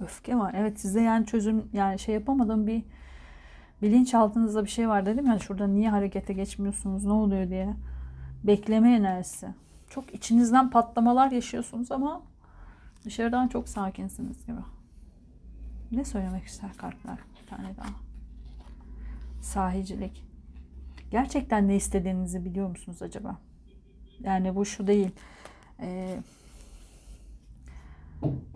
Öfke 0.00 0.36
var. 0.36 0.54
Evet 0.56 0.80
size 0.80 1.02
yani 1.02 1.26
çözüm 1.26 1.68
yani 1.72 1.98
şey 1.98 2.14
yapamadım 2.14 2.66
bir 2.66 2.82
bilinçaltınızda 3.82 4.64
bir 4.64 4.70
şey 4.70 4.88
var 4.88 5.06
dedim 5.06 5.26
ya 5.26 5.38
şurada 5.38 5.66
niye 5.66 5.90
harekete 5.90 6.32
geçmiyorsunuz 6.32 7.04
ne 7.04 7.12
oluyor 7.12 7.48
diye. 7.48 7.74
Bekleme 8.44 8.94
enerjisi. 8.94 9.48
Çok 9.90 10.14
içinizden 10.14 10.70
patlamalar 10.70 11.30
yaşıyorsunuz 11.30 11.92
ama 11.92 12.22
dışarıdan 13.04 13.48
çok 13.48 13.68
sakinsiniz 13.68 14.46
gibi. 14.46 14.60
Ne 15.92 16.04
söylemek 16.04 16.44
ister 16.44 16.76
kartlar? 16.76 17.18
Bir 17.42 17.46
tane 17.46 17.76
daha. 17.76 17.88
Sahicilik. 19.42 20.24
Gerçekten 21.10 21.68
ne 21.68 21.76
istediğinizi 21.76 22.44
biliyor 22.44 22.68
musunuz 22.68 23.02
acaba? 23.02 23.38
Yani 24.20 24.56
bu 24.56 24.64
şu 24.64 24.86
değil. 24.86 25.10
Ee, 25.80 26.18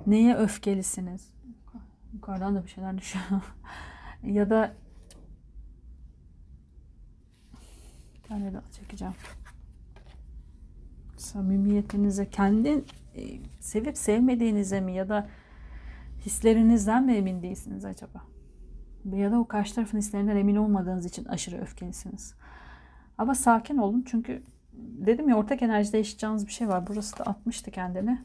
neye 0.07 0.37
öfkelisiniz? 0.37 1.31
Yukarıdan 2.13 2.57
da 2.57 2.65
bir 2.65 2.69
şeyler 2.69 2.99
düşüyor. 2.99 3.25
ya 4.23 4.51
da 4.51 4.75
bir 8.15 8.29
tane 8.29 8.53
daha 8.53 8.71
çekeceğim. 8.73 9.15
Samimiyetinize, 11.17 12.31
kendi 12.31 12.85
e, 13.17 13.23
sevip 13.61 13.99
sevmediğinize 13.99 14.81
mi 14.81 14.95
ya 14.95 15.09
da 15.09 15.29
hislerinizden 16.27 17.05
mi 17.05 17.15
emin 17.15 17.43
değilsiniz 17.43 17.85
acaba? 17.85 18.23
Ya 19.05 19.33
da 19.33 19.39
o 19.39 19.49
karşı 19.49 19.75
tarafın 19.75 19.99
hislerinden 19.99 20.37
emin 20.37 20.57
olmadığınız 20.57 21.07
için 21.07 21.25
aşırı 21.25 21.61
öfkelisiniz. 21.61 22.35
Ama 23.19 23.35
sakin 23.35 23.77
olun 23.77 24.05
çünkü 24.07 24.43
dedim 24.79 25.29
ya 25.29 25.37
ortak 25.37 25.63
enerjide 25.63 25.99
yaşayacağınız 25.99 26.47
bir 26.47 26.53
şey 26.53 26.69
var. 26.69 26.87
Burası 26.87 27.19
da 27.19 27.25
atmıştı 27.25 27.71
kendini. 27.71 28.19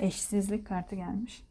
Eşsizlik 0.00 0.66
kartı 0.66 0.96
gelmiş. 0.96 1.44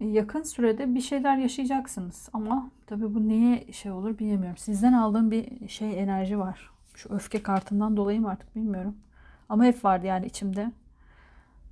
Yakın 0.00 0.42
sürede 0.42 0.94
bir 0.94 1.00
şeyler 1.00 1.36
yaşayacaksınız 1.36 2.28
ama 2.32 2.70
tabii 2.86 3.14
bu 3.14 3.28
neye 3.28 3.72
şey 3.72 3.92
olur 3.92 4.18
bilemiyorum. 4.18 4.56
Sizden 4.56 4.92
aldığım 4.92 5.30
bir 5.30 5.68
şey 5.68 6.02
enerji 6.02 6.38
var. 6.38 6.70
Şu 6.94 7.14
öfke 7.14 7.42
kartından 7.42 7.96
dolayı 7.96 8.20
mı 8.20 8.30
artık 8.30 8.56
bilmiyorum. 8.56 8.96
Ama 9.48 9.64
hep 9.64 9.84
vardı 9.84 10.06
yani 10.06 10.26
içimde. 10.26 10.72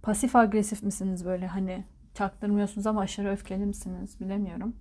Pasif 0.03 0.37
agresif 0.37 0.83
misiniz 0.83 1.25
böyle 1.25 1.47
hani 1.47 1.85
çaktırmıyorsunuz 2.15 2.87
ama 2.87 3.01
aşırı 3.01 3.31
öfkeli 3.31 3.67
misiniz 3.67 4.21
bilemiyorum. 4.21 4.77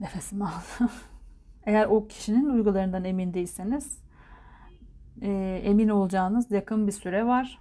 Nefesimi 0.00 0.44
aldım. 0.44 0.90
Eğer 1.66 1.86
o 1.86 2.06
kişinin 2.06 2.50
duygularından 2.50 3.04
emin 3.04 3.34
değilseniz 3.34 3.98
e, 5.22 5.60
emin 5.64 5.88
olacağınız 5.88 6.50
yakın 6.50 6.86
bir 6.86 6.92
süre 6.92 7.26
var. 7.26 7.58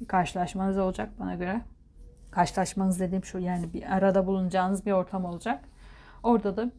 Bir 0.00 0.06
karşılaşmanız 0.06 0.78
olacak 0.78 1.10
bana 1.20 1.34
göre. 1.34 1.60
Karşılaşmanız 2.30 3.00
dediğim 3.00 3.24
şu 3.24 3.38
yani 3.38 3.72
bir 3.72 3.96
arada 3.96 4.26
bulunacağınız 4.26 4.86
bir 4.86 4.92
ortam 4.92 5.24
olacak. 5.24 5.64
Orada 6.22 6.56
da 6.56 6.70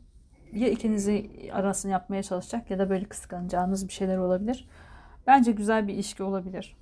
ya 0.53 0.69
ikinizi 0.69 1.31
arasını 1.53 1.91
yapmaya 1.91 2.23
çalışacak 2.23 2.71
ya 2.71 2.79
da 2.79 2.89
böyle 2.89 3.05
kıskanacağınız 3.05 3.87
bir 3.87 3.93
şeyler 3.93 4.17
olabilir. 4.17 4.69
Bence 5.27 5.51
güzel 5.51 5.87
bir 5.87 5.93
ilişki 5.93 6.23
olabilir. 6.23 6.77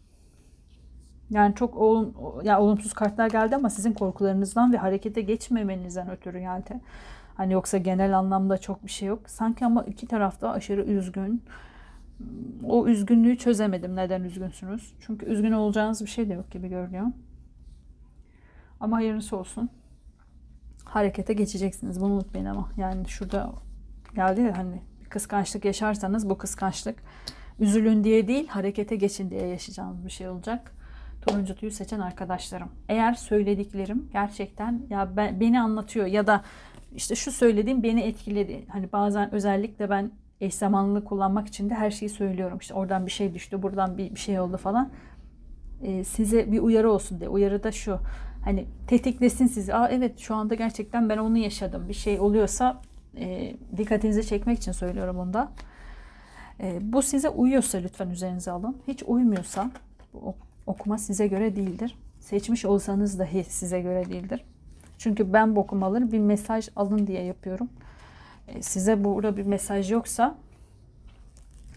Yani 1.29 1.55
çok 1.55 1.77
olum, 1.77 2.13
ya 2.43 2.61
olumsuz 2.61 2.93
kartlar 2.93 3.29
geldi 3.29 3.55
ama 3.55 3.69
sizin 3.69 3.93
korkularınızdan 3.93 4.73
ve 4.73 4.77
harekete 4.77 5.21
geçmemenizden 5.21 6.09
ötürü 6.09 6.39
geldi. 6.39 6.79
Hani 7.35 7.53
yoksa 7.53 7.77
genel 7.77 8.17
anlamda 8.17 8.57
çok 8.57 8.85
bir 8.85 8.91
şey 8.91 9.07
yok. 9.07 9.29
Sanki 9.29 9.65
ama 9.65 9.83
iki 9.83 10.07
tarafta 10.07 10.51
aşırı 10.51 10.83
üzgün. 10.83 11.43
O 12.63 12.87
üzgünlüğü 12.87 13.37
çözemedim. 13.37 13.95
Neden 13.95 14.23
üzgünsünüz? 14.23 14.93
Çünkü 14.99 15.25
üzgün 15.25 15.51
olacağınız 15.51 16.01
bir 16.01 16.09
şey 16.09 16.29
de 16.29 16.33
yok 16.33 16.51
gibi 16.51 16.69
görünüyor. 16.69 17.05
Ama 18.79 18.97
hayırlısı 18.97 19.37
olsun. 19.37 19.69
Harekete 20.85 21.33
geçeceksiniz. 21.33 22.01
Bunu 22.01 22.13
unutmayın 22.13 22.45
ama. 22.45 22.69
Yani 22.77 23.09
şurada 23.09 23.51
geldi 24.15 24.41
ya 24.41 24.57
hani 24.57 24.81
kıskançlık 25.09 25.65
yaşarsanız 25.65 26.29
bu 26.29 26.37
kıskançlık 26.37 27.03
üzülün 27.59 28.03
diye 28.03 28.27
değil 28.27 28.47
harekete 28.47 28.95
geçin 28.95 29.29
diye 29.29 29.47
yaşayacağınız 29.47 30.05
bir 30.05 30.11
şey 30.11 30.29
olacak. 30.29 30.71
Turuncu 31.27 31.55
tüyü 31.55 31.71
seçen 31.71 31.99
arkadaşlarım. 31.99 32.69
Eğer 32.89 33.13
söylediklerim 33.13 34.09
gerçekten 34.13 34.81
ya 34.89 35.17
ben, 35.17 35.39
beni 35.39 35.61
anlatıyor 35.61 36.05
ya 36.05 36.27
da 36.27 36.43
işte 36.95 37.15
şu 37.15 37.31
söylediğim 37.31 37.83
beni 37.83 38.01
etkiledi. 38.01 38.65
Hani 38.67 38.91
bazen 38.91 39.33
özellikle 39.33 39.89
ben 39.89 40.11
eş 40.41 40.55
zamanlılığı 40.55 41.05
kullanmak 41.05 41.47
için 41.47 41.69
de 41.69 41.73
her 41.73 41.91
şeyi 41.91 42.09
söylüyorum. 42.09 42.57
İşte 42.61 42.73
oradan 42.73 43.05
bir 43.05 43.11
şey 43.11 43.33
düştü, 43.33 43.61
buradan 43.61 43.97
bir, 43.97 44.15
bir 44.15 44.19
şey 44.19 44.39
oldu 44.39 44.57
falan. 44.57 44.89
Ee, 45.83 46.03
size 46.03 46.51
bir 46.51 46.59
uyarı 46.59 46.91
olsun 46.91 47.19
diye. 47.19 47.29
Uyarı 47.29 47.63
da 47.63 47.71
şu. 47.71 47.99
Hani 48.45 48.65
tetiklesin 48.87 49.47
sizi. 49.47 49.75
Aa 49.75 49.89
evet 49.89 50.19
şu 50.19 50.35
anda 50.35 50.55
gerçekten 50.55 51.09
ben 51.09 51.17
onu 51.17 51.37
yaşadım. 51.37 51.89
Bir 51.89 51.93
şey 51.93 52.19
oluyorsa 52.19 52.81
e, 53.17 53.55
dikkatinizi 53.77 54.27
çekmek 54.27 54.57
için 54.57 54.71
söylüyorum 54.71 55.19
onu 55.19 55.33
da. 55.33 55.51
E, 56.59 56.79
bu 56.81 57.01
size 57.01 57.29
uyuyorsa 57.29 57.77
lütfen 57.77 58.09
üzerinize 58.09 58.51
alın. 58.51 58.77
Hiç 58.87 59.03
uymuyorsa 59.03 59.71
bu 60.13 60.35
okuma 60.65 60.97
size 60.97 61.27
göre 61.27 61.55
değildir. 61.55 61.97
Seçmiş 62.19 62.65
olsanız 62.65 63.19
dahi 63.19 63.43
size 63.43 63.81
göre 63.81 64.05
değildir. 64.09 64.45
Çünkü 65.03 65.33
ben 65.33 65.55
bu 65.55 65.59
okumaları 65.59 66.11
bir 66.11 66.19
mesaj 66.19 66.69
alın 66.75 67.07
diye 67.07 67.23
yapıyorum. 67.23 67.69
E, 68.47 68.61
size 68.61 69.03
burada 69.03 69.37
bir 69.37 69.45
mesaj 69.45 69.91
yoksa 69.91 70.35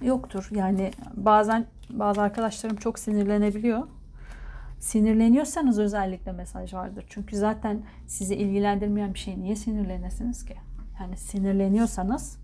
yoktur. 0.02 0.48
Yani 0.50 0.90
bazen 1.14 1.66
bazı 1.90 2.22
arkadaşlarım 2.22 2.76
çok 2.76 2.98
sinirlenebiliyor. 2.98 3.86
Sinirleniyorsanız 4.80 5.78
özellikle 5.78 6.32
mesaj 6.32 6.74
vardır. 6.74 7.04
Çünkü 7.08 7.36
zaten 7.36 7.82
sizi 8.06 8.34
ilgilendirmeyen 8.34 9.14
bir 9.14 9.18
şey 9.18 9.40
niye 9.40 9.56
sinirlenesiniz 9.56 10.44
ki? 10.44 10.56
Yani 11.00 11.16
sinirleniyorsanız 11.16 12.38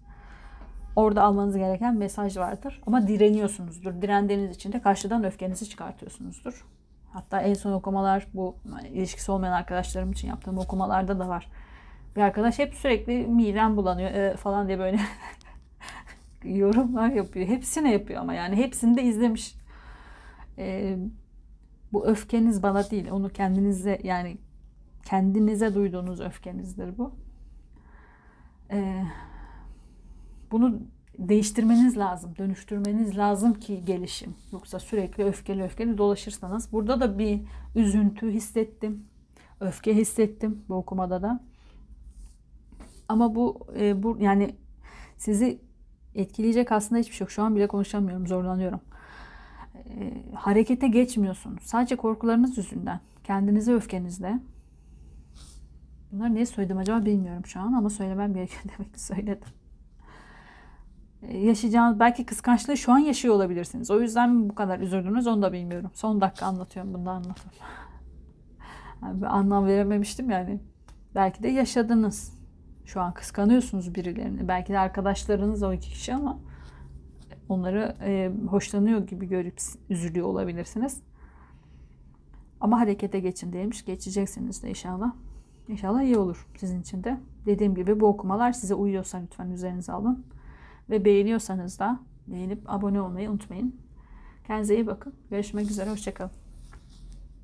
orada 0.97 1.23
almanız 1.23 1.57
gereken 1.57 1.97
mesaj 1.97 2.37
vardır. 2.37 2.83
Ama 2.87 3.09
direniyorsunuzdur. 3.09 4.03
Direndiğiniz 4.03 4.57
için 4.57 4.73
de 4.73 4.81
karşıdan 4.81 5.25
öfkenizi 5.25 5.69
çıkartıyorsunuzdur. 5.69 6.65
Hatta 7.13 7.41
en 7.41 7.55
son 7.55 7.73
okumalar 7.73 8.27
bu 8.35 8.57
hani 8.71 8.89
ilişkisi 8.89 9.33
olmayan 9.33 9.53
arkadaşlarım 9.53 10.13
için 10.13 10.29
yaptığım 10.29 10.59
okumalarda 10.59 11.19
da 11.19 11.29
var. 11.29 11.49
Bir 12.17 12.21
arkadaş 12.21 12.59
hep 12.59 12.75
sürekli 12.75 13.27
midem 13.27 13.77
bulanıyor 13.77 14.11
e, 14.11 14.37
falan 14.37 14.69
diye 14.69 14.79
böyle 14.79 15.01
yorumlar 16.45 17.09
yapıyor. 17.09 17.47
Hepsine 17.47 17.93
yapıyor 17.93 18.21
ama 18.21 18.35
yani 18.35 18.57
hepsini 18.57 18.97
de 18.97 19.03
izlemiş. 19.03 19.55
E, 20.59 20.97
bu 21.93 22.07
öfkeniz 22.07 22.63
bana 22.63 22.91
değil. 22.91 23.11
Onu 23.11 23.29
kendinize 23.29 23.99
yani 24.03 24.39
kendinize 25.05 25.75
duyduğunuz 25.75 26.21
öfkenizdir 26.21 26.99
bu. 26.99 27.15
E, 28.71 29.05
bunu 30.51 30.81
değiştirmeniz 31.19 31.99
lazım, 31.99 32.35
dönüştürmeniz 32.39 33.19
lazım 33.19 33.55
ki 33.55 33.85
gelişim. 33.85 34.35
Yoksa 34.53 34.79
sürekli 34.79 35.25
öfkeli 35.25 35.63
öfkeli 35.63 35.99
dolaşırsanız. 35.99 36.73
Burada 36.73 37.01
da 37.01 37.19
bir 37.19 37.41
üzüntü 37.75 38.31
hissettim. 38.31 39.05
Öfke 39.61 39.97
hissettim 39.97 40.65
bu 40.69 40.75
okumada 40.75 41.23
da. 41.23 41.41
Ama 43.09 43.35
bu, 43.35 43.67
e, 43.79 44.03
bu 44.03 44.19
yani 44.21 44.57
sizi 45.17 45.61
etkileyecek 46.15 46.73
aslında 46.73 47.01
hiçbir 47.01 47.15
şey 47.15 47.25
yok. 47.25 47.31
Şu 47.31 47.43
an 47.43 47.57
bile 47.57 47.67
konuşamıyorum, 47.67 48.27
zorlanıyorum. 48.27 48.81
Ee, 49.75 50.23
harekete 50.35 50.89
geçmiyorsunuz. 50.89 51.63
Sadece 51.63 51.97
korkularınız 51.97 52.59
yüzünden, 52.59 53.01
kendinize 53.25 53.73
öfkenizle. 53.73 54.41
Bunları 56.13 56.35
niye 56.35 56.47
söyledim 56.47 56.79
acaba 56.79 57.05
bilmiyorum 57.07 57.47
şu 57.47 57.61
an 57.61 57.73
ama 57.73 57.91
söylemem 57.91 58.35
gerekiyor 58.35 58.63
demek 58.79 58.95
ki 58.95 59.01
söyledim. 59.01 59.49
Yaşayacağınız 61.31 62.01
belki 62.01 62.27
kıskançlığı 62.27 62.77
şu 62.77 62.93
an 62.93 62.99
yaşıyor 62.99 63.35
olabilirsiniz. 63.35 63.91
O 63.91 64.01
yüzden 64.01 64.31
mi 64.31 64.49
bu 64.49 64.55
kadar 64.55 64.79
üzüldünüz 64.79 65.27
onu 65.27 65.43
da 65.43 65.53
bilmiyorum. 65.53 65.91
Son 65.95 66.21
dakika 66.21 66.47
anlatıyorum 66.47 66.95
bunu 66.95 67.07
da 67.07 67.11
anlatıyorum. 67.11 67.53
Yani 69.03 69.27
anlam 69.27 69.67
verememiştim 69.67 70.31
yani. 70.31 70.61
Belki 71.15 71.43
de 71.43 71.49
yaşadınız. 71.49 72.33
Şu 72.85 73.01
an 73.01 73.15
kıskanıyorsunuz 73.15 73.95
birilerini. 73.95 74.49
Belki 74.49 74.73
de 74.73 74.79
arkadaşlarınız 74.79 75.63
o 75.63 75.73
iki 75.73 75.91
kişi 75.91 76.15
ama 76.15 76.39
onları 77.49 77.97
e, 78.05 78.33
hoşlanıyor 78.49 79.07
gibi 79.07 79.29
görüp 79.29 79.59
üzülüyor 79.91 80.27
olabilirsiniz. 80.27 81.03
Ama 82.61 82.81
harekete 82.81 83.21
geçin 83.21 83.53
demiş. 83.53 83.85
Geçeceksiniz 83.85 84.63
de 84.63 84.69
inşallah. 84.69 85.13
İnşallah 85.69 86.03
iyi 86.03 86.19
olur 86.19 86.49
sizin 86.57 86.81
için 86.81 87.05
de. 87.05 87.21
Dediğim 87.47 87.75
gibi 87.75 88.01
bu 88.01 88.07
okumalar 88.07 88.53
size 88.53 88.75
uyuyorsa 88.75 89.19
lütfen 89.19 89.51
üzerinize 89.51 89.93
alın. 89.93 90.25
Ve 90.91 91.05
beğeniyorsanız 91.05 91.79
da 91.79 92.01
beğenip 92.27 92.63
abone 92.67 93.01
olmayı 93.01 93.31
unutmayın. 93.31 93.81
Kendinize 94.47 94.75
iyi 94.75 94.87
bakın. 94.87 95.15
Görüşmek 95.31 95.71
üzere. 95.71 95.91
Hoşçakalın. 95.91 96.42